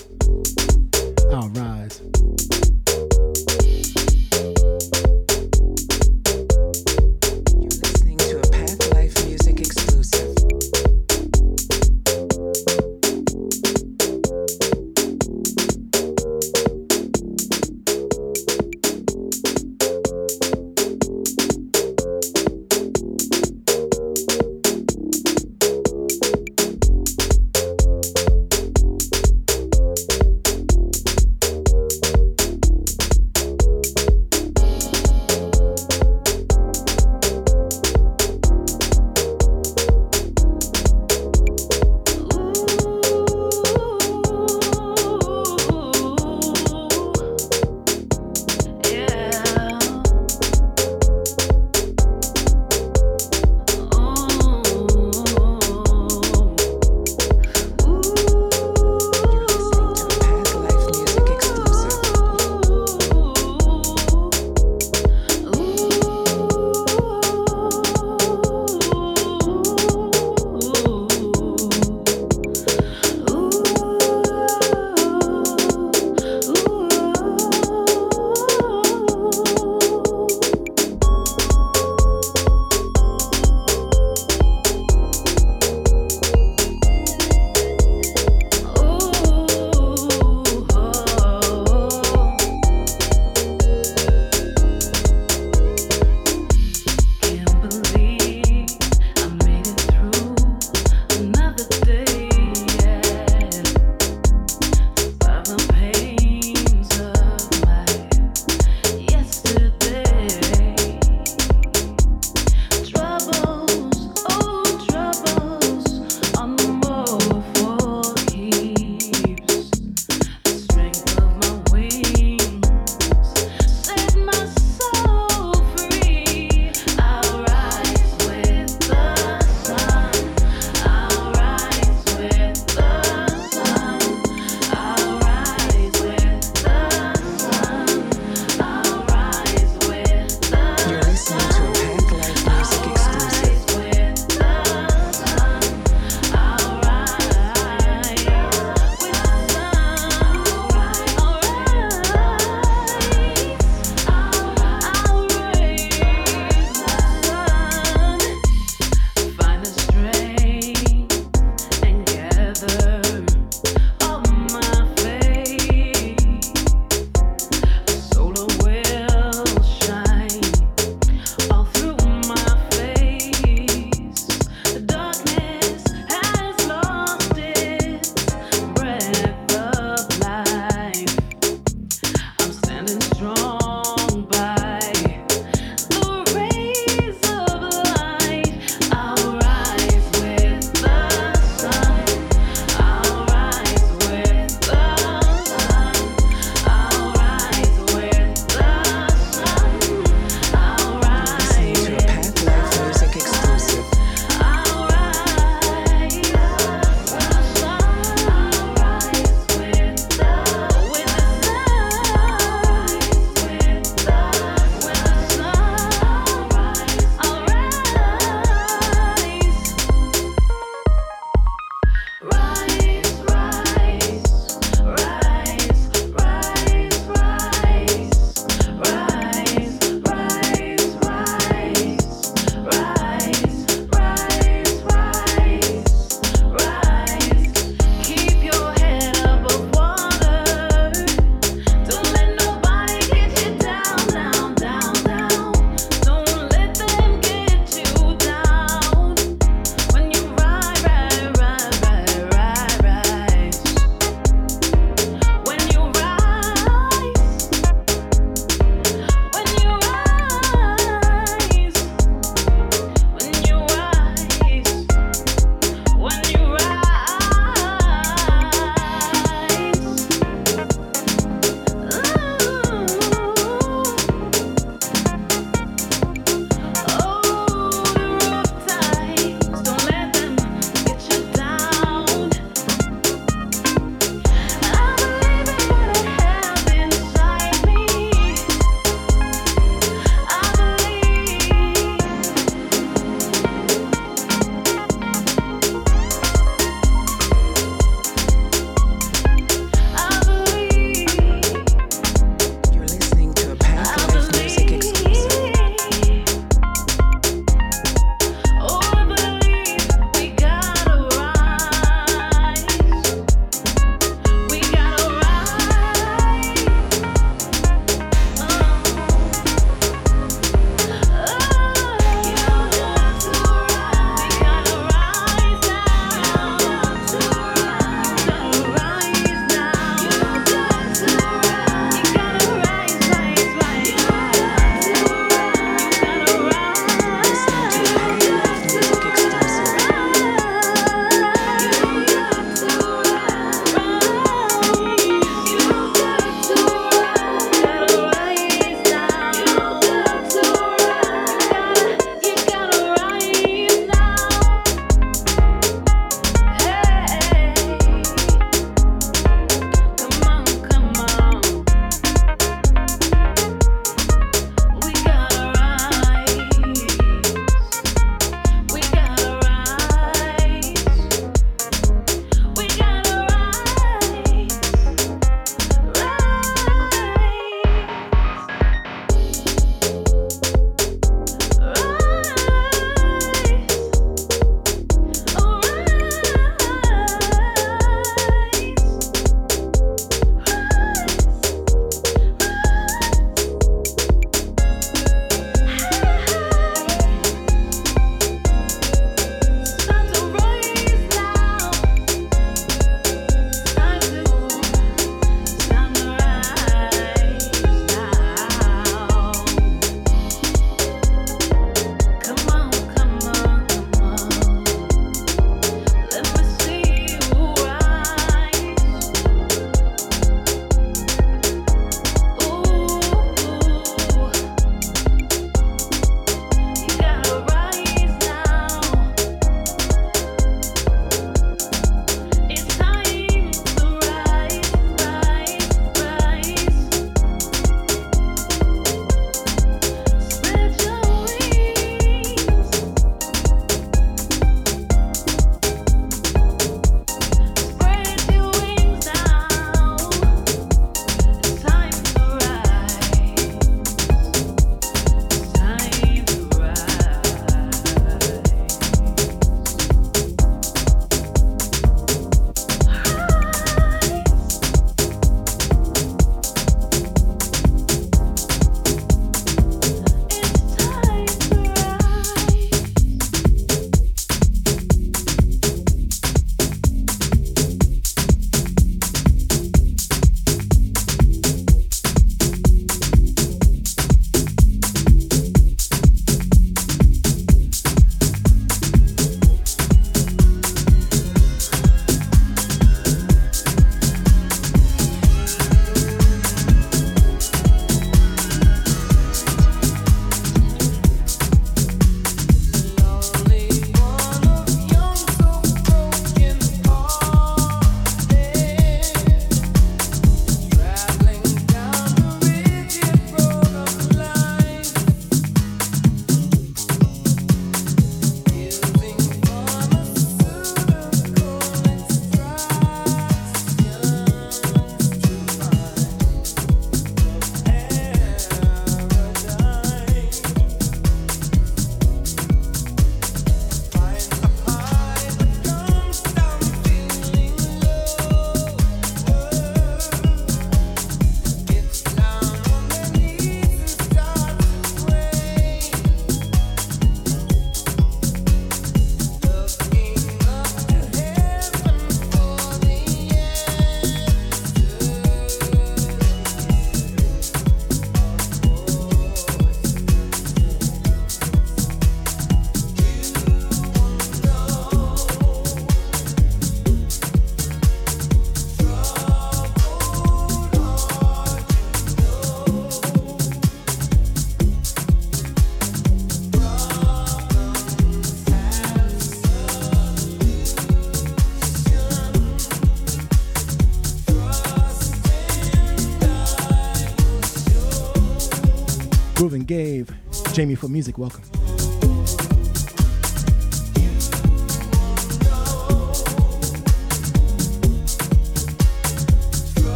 Jamie 590.59 590.75
for 590.75 590.89
music. 590.89 591.17
Welcome. 591.17 591.58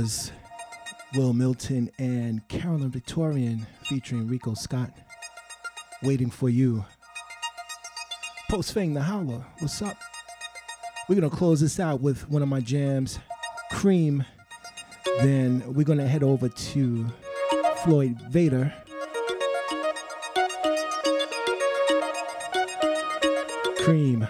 was 0.00 0.32
Wil 1.14 1.34
Milton 1.34 1.90
and 1.98 2.46
Carolyn 2.48 2.90
Victorian 2.90 3.66
featuring 3.84 4.28
Rico 4.28 4.54
Scott. 4.54 4.90
Waiting 6.02 6.30
for 6.30 6.48
you. 6.48 6.86
Post 8.48 8.72
Fang 8.72 8.94
the 8.94 9.02
Howler, 9.02 9.44
what's 9.58 9.82
up? 9.82 9.98
We're 11.06 11.16
gonna 11.16 11.28
close 11.28 11.60
this 11.60 11.78
out 11.78 12.00
with 12.00 12.30
one 12.30 12.40
of 12.40 12.48
my 12.48 12.60
jams, 12.60 13.18
Cream. 13.72 14.24
Then 15.18 15.62
we're 15.74 15.84
gonna 15.84 16.08
head 16.08 16.22
over 16.22 16.48
to 16.48 17.06
Floyd 17.84 18.16
Vader. 18.30 18.72
Cream. 23.80 24.26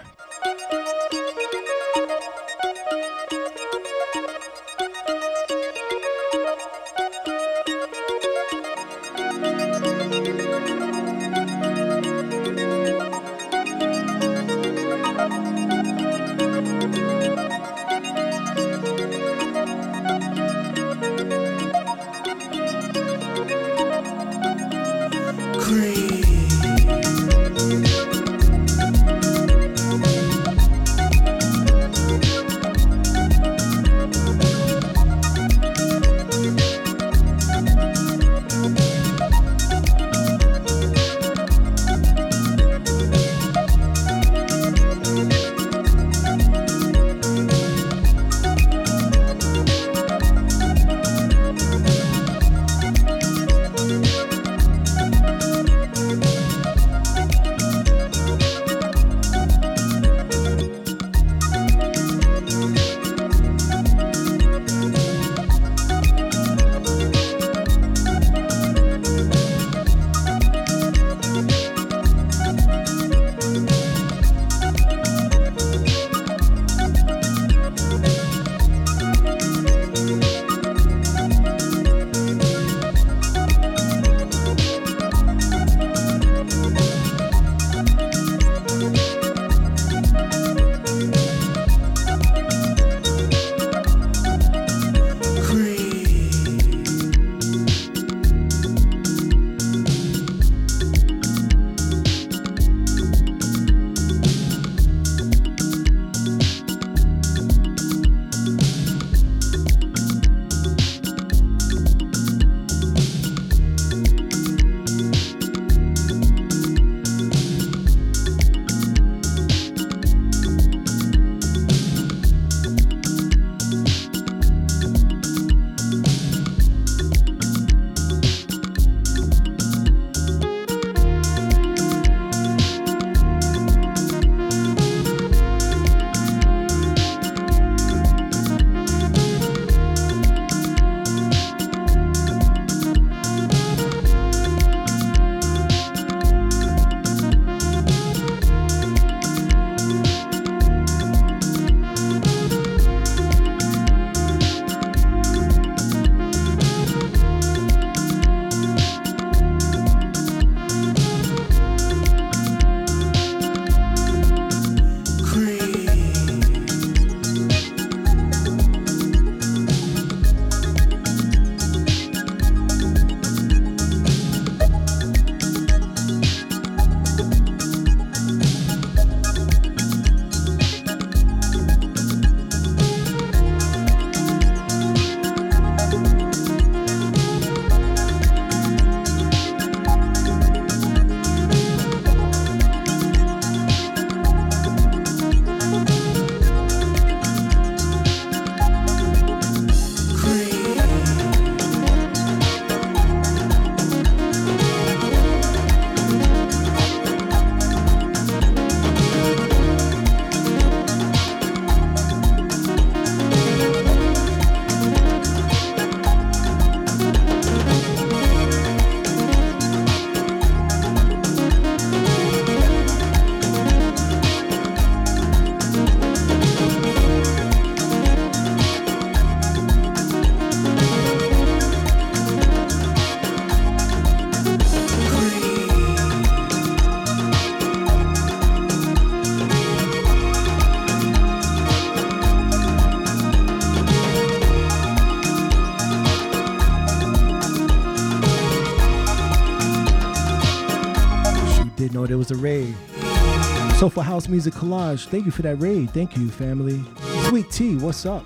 Soulful 253.81 254.03
House 254.03 254.27
Music 254.27 254.53
Collage. 254.53 255.07
Thank 255.07 255.25
you 255.25 255.31
for 255.31 255.41
that 255.41 255.55
raid. 255.55 255.89
Thank 255.89 256.15
you, 256.15 256.29
family. 256.29 256.83
Sweet 257.23 257.49
Tea, 257.49 257.77
what's 257.77 258.05
up? 258.05 258.23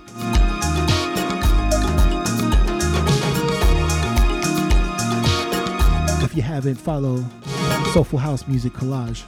If 6.22 6.36
you 6.36 6.42
haven't, 6.42 6.76
follow 6.76 7.24
Soulful 7.94 8.20
House 8.20 8.46
Music 8.50 8.74
Collage. 8.74 9.24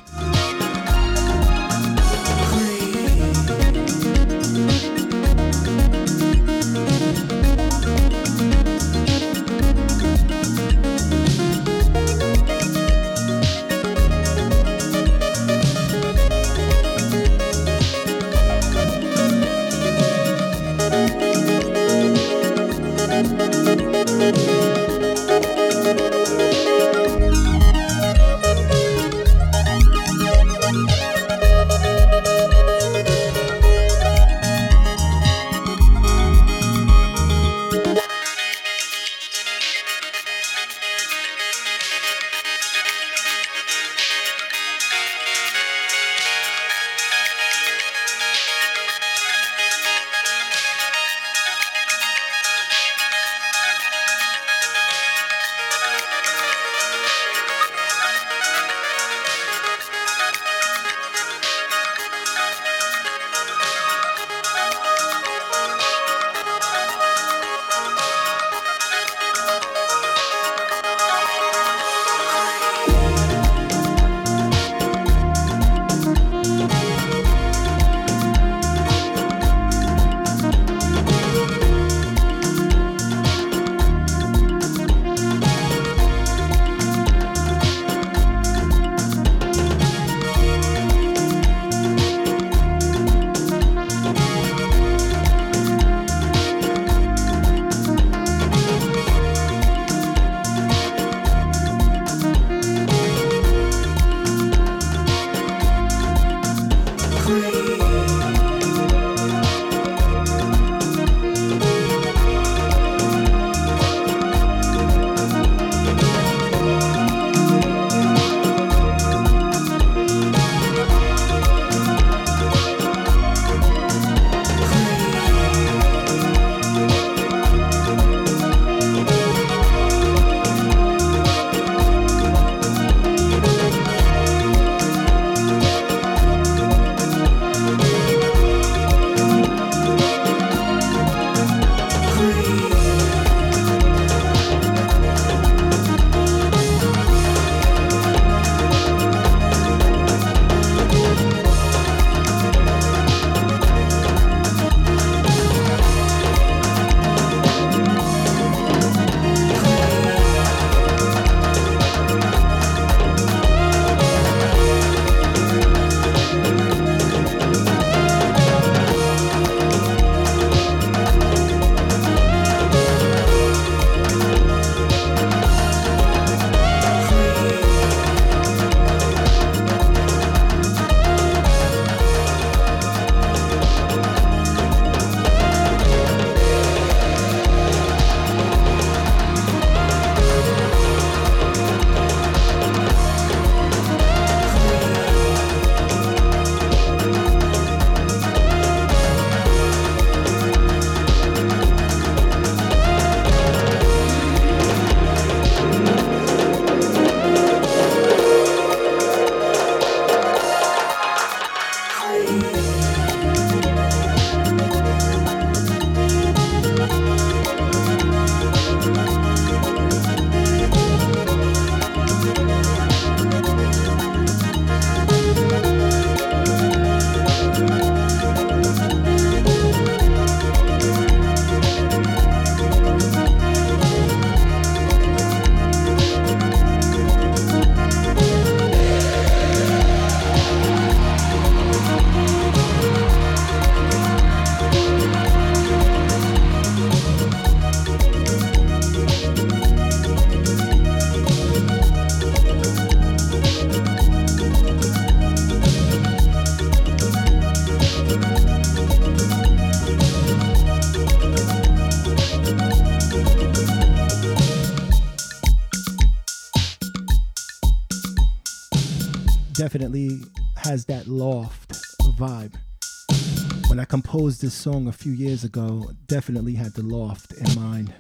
Composed 274.09 274.41
this 274.41 274.53
song 274.53 274.87
a 274.87 274.91
few 274.91 275.11
years 275.11 275.43
ago, 275.43 275.91
definitely 276.07 276.53
had 276.53 276.73
the 276.75 276.81
loft 276.81 277.33
in 277.33 277.61
mind. 277.61 277.93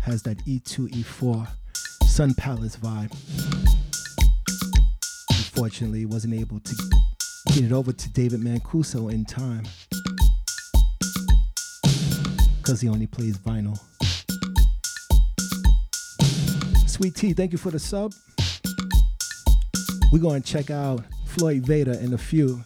Has 0.00 0.22
that 0.22 0.38
E 0.46 0.60
E2, 0.60 0.88
E4 0.88 1.46
Sun 2.06 2.32
Palace 2.36 2.76
vibe. 2.76 3.12
Unfortunately, 5.28 6.06
wasn't 6.06 6.32
able 6.32 6.58
to 6.60 6.74
get 7.48 7.64
it 7.64 7.72
over 7.72 7.92
to 7.92 8.10
David 8.12 8.40
Mancuso 8.40 9.12
in 9.12 9.26
time. 9.26 9.64
Because 12.56 12.80
he 12.80 12.88
only 12.88 13.06
plays 13.06 13.36
vinyl. 13.36 13.78
Sweet 16.88 17.14
Tea, 17.14 17.34
thank 17.34 17.52
you 17.52 17.58
for 17.58 17.70
the 17.70 17.78
sub. 17.78 18.14
We're 20.10 20.18
going 20.18 20.40
to 20.40 20.50
check 20.50 20.70
out 20.70 21.04
Floyd 21.26 21.66
Vader 21.66 21.92
in 21.92 22.14
a 22.14 22.18
few. 22.18 22.64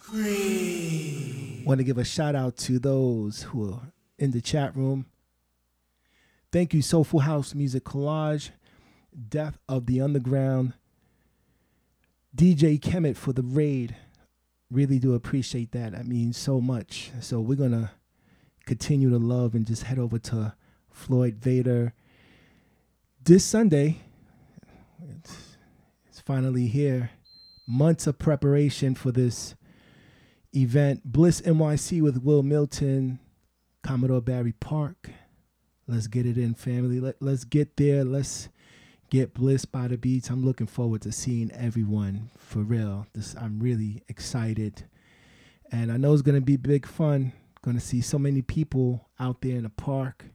Want 1.65 1.79
to 1.79 1.83
give 1.83 1.97
a 1.97 2.03
shout 2.03 2.35
out 2.35 2.57
to 2.57 2.79
those 2.79 3.43
who 3.43 3.73
are 3.73 3.93
in 4.17 4.31
the 4.31 4.41
chat 4.41 4.75
room. 4.75 5.05
Thank 6.51 6.73
you, 6.73 6.81
Soulful 6.81 7.21
House 7.21 7.55
Music 7.55 7.83
Collage, 7.83 8.49
Death 9.29 9.57
of 9.69 9.85
the 9.85 10.01
Underground, 10.01 10.73
DJ 12.35 12.79
Kemet 12.79 13.15
for 13.15 13.33
the 13.33 13.41
raid. 13.41 13.95
Really 14.69 14.99
do 14.99 15.13
appreciate 15.13 15.71
that. 15.71 15.93
That 15.93 16.07
means 16.07 16.37
so 16.37 16.59
much. 16.59 17.11
So 17.19 17.39
we're 17.39 17.55
going 17.55 17.71
to 17.71 17.91
continue 18.65 19.09
to 19.09 19.17
love 19.17 19.55
and 19.55 19.65
just 19.65 19.83
head 19.83 19.99
over 19.99 20.17
to 20.19 20.53
Floyd 20.89 21.35
Vader 21.35 21.93
this 23.23 23.45
Sunday. 23.45 23.99
It's, 25.17 25.57
it's 26.07 26.19
finally 26.19 26.67
here. 26.67 27.11
Months 27.67 28.07
of 28.07 28.19
preparation 28.19 28.95
for 28.95 29.11
this 29.11 29.55
event. 30.55 31.03
Bliss 31.05 31.41
NYC 31.41 32.01
with 32.01 32.23
Wil 32.23 32.43
Milton, 32.43 33.19
Commodore 33.83 34.21
Barry 34.21 34.53
Park. 34.53 35.09
Let's 35.87 36.07
get 36.07 36.25
it 36.25 36.37
in, 36.37 36.53
family. 36.53 36.99
Let, 36.99 37.21
let's 37.21 37.43
get 37.43 37.77
there. 37.77 38.03
Let's 38.03 38.49
get 39.09 39.33
Bliss 39.33 39.65
by 39.65 39.87
the 39.87 39.97
beats. 39.97 40.29
I'm 40.29 40.43
looking 40.43 40.67
forward 40.67 41.01
to 41.01 41.11
seeing 41.11 41.51
everyone 41.51 42.29
for 42.37 42.59
real. 42.59 43.07
This 43.13 43.35
I'm 43.35 43.59
really 43.59 44.03
excited. 44.07 44.85
And 45.71 45.91
I 45.91 45.97
know 45.97 46.13
it's 46.13 46.21
gonna 46.21 46.41
be 46.41 46.57
big 46.57 46.85
fun. 46.85 47.33
Gonna 47.61 47.79
see 47.79 48.01
so 48.01 48.17
many 48.17 48.41
people 48.41 49.09
out 49.19 49.41
there 49.41 49.57
in 49.57 49.63
the 49.63 49.69
park. 49.69 50.25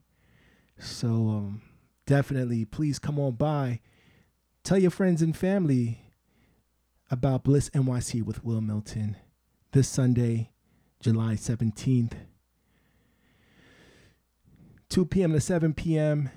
So 0.79 1.07
um, 1.07 1.61
definitely 2.05 2.65
please 2.65 2.99
come 2.99 3.19
on 3.19 3.33
by. 3.33 3.79
Tell 4.63 4.77
your 4.77 4.91
friends 4.91 5.21
and 5.21 5.35
family 5.35 6.01
about 7.09 7.43
Bliss 7.43 7.69
NYC 7.69 8.21
with 8.23 8.43
Wil 8.43 8.61
Milton 8.61 9.15
this 9.71 9.87
Sunday, 9.87 10.49
July 11.01 11.33
17th. 11.33 12.13
2 14.89 15.05
p.m. 15.05 15.33
to 15.33 15.41
7 15.41 15.73
p.m. 15.73 16.29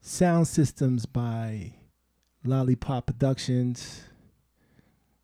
Sound 0.00 0.46
systems 0.46 1.06
by 1.06 1.74
Lollipop 2.44 3.06
Productions. 3.06 4.04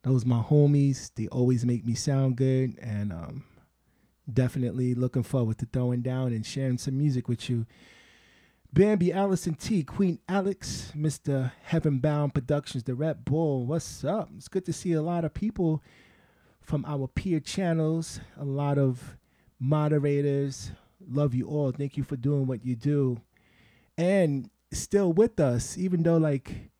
Those 0.03 0.25
my 0.25 0.41
homies. 0.41 1.11
They 1.15 1.27
always 1.27 1.65
make 1.65 1.85
me 1.85 1.93
sound 1.93 2.35
good, 2.35 2.77
and 2.81 3.13
um, 3.13 3.43
definitely 4.31 4.95
looking 4.95 5.23
forward 5.23 5.59
to 5.59 5.67
throwing 5.71 6.01
down 6.01 6.33
and 6.33 6.45
sharing 6.45 6.77
some 6.77 6.97
music 6.97 7.27
with 7.27 7.49
you. 7.49 7.65
Bambi 8.73 9.11
Allison 9.13 9.53
T, 9.53 9.83
Queen 9.83 10.19
Alex, 10.27 10.91
Mr. 10.95 11.51
Heavenbound 11.69 12.33
Productions, 12.33 12.83
the 12.83 12.95
Red 12.95 13.25
Bull. 13.25 13.65
What's 13.65 14.03
up? 14.03 14.29
It's 14.37 14.47
good 14.47 14.65
to 14.65 14.73
see 14.73 14.93
a 14.93 15.01
lot 15.01 15.25
of 15.25 15.33
people 15.33 15.83
from 16.71 16.85
our 16.87 17.05
peer 17.05 17.41
channels, 17.41 18.21
a 18.39 18.45
lot 18.45 18.77
of 18.77 19.17
moderators. 19.59 20.71
Love 21.05 21.35
you 21.35 21.45
all. 21.45 21.73
Thank 21.73 21.97
you 21.97 22.03
for 22.05 22.15
doing 22.15 22.47
what 22.47 22.63
you 22.63 22.77
do. 22.77 23.19
And 23.97 24.49
still 24.71 25.11
with 25.11 25.37
us, 25.41 25.77
even 25.77 26.03
though 26.03 26.15
like 26.15 26.71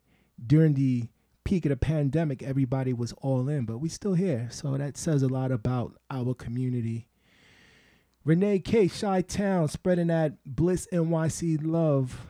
during 0.48 0.76
the 0.76 1.10
peak 1.44 1.66
of 1.66 1.72
the 1.72 1.76
pandemic, 1.76 2.42
everybody 2.42 2.94
was 2.94 3.12
all 3.22 3.50
in, 3.50 3.66
but 3.66 3.80
we 3.80 3.90
still 3.90 4.14
here. 4.14 4.48
So 4.50 4.78
that 4.78 4.96
says 4.96 5.24
a 5.24 5.28
lot 5.28 5.52
about 5.52 6.00
our 6.10 6.34
community. 6.34 7.08
Renee 8.24 8.60
K, 8.60 8.88
Chi 8.88 9.22
Town, 9.24 9.68
spreading 9.68 10.08
that 10.08 10.38
Bliss 10.46 10.88
NYC 10.94 11.60
love 11.62 12.28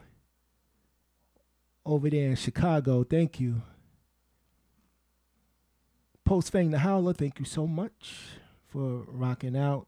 over 1.85 2.09
there 2.09 2.31
in 2.31 2.35
Chicago. 2.35 3.03
Thank 3.03 3.40
you. 3.40 3.61
Post 6.32 6.53
Fang 6.53 6.72
the 6.72 6.80
Howler, 6.80 7.11
thank 7.11 7.40
you 7.40 7.45
so 7.45 7.68
much 7.68 8.38
for 8.69 9.03
rocking 9.10 9.58
out. 9.58 9.85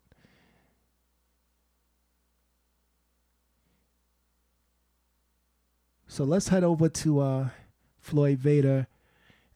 So 6.06 6.26
let's 6.26 6.50
head 6.50 6.66
over 6.66 6.90
to 6.90 7.22
uh, 7.22 7.50
Floyd 8.02 8.40
Vader. 8.40 8.88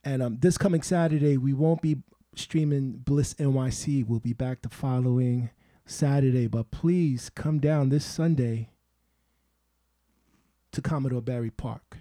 And 0.06 0.24
um, 0.24 0.38
this 0.40 0.58
coming 0.58 0.82
Saturday, 0.82 1.36
we 1.36 1.52
won't 1.52 1.82
be 1.82 1.98
streaming 2.36 2.94
Bliss 2.94 3.34
NYC. 3.34 4.08
We'll 4.08 4.22
be 4.22 4.32
back 4.32 4.62
the 4.62 4.70
following 4.70 5.50
Saturday. 5.86 6.48
But 6.48 6.72
please 6.72 7.30
come 7.30 7.60
down 7.60 7.90
this 7.90 8.06
Sunday 8.06 8.70
to 10.72 10.82
Commodore 10.82 11.22
Barry 11.22 11.52
Park. 11.52 11.98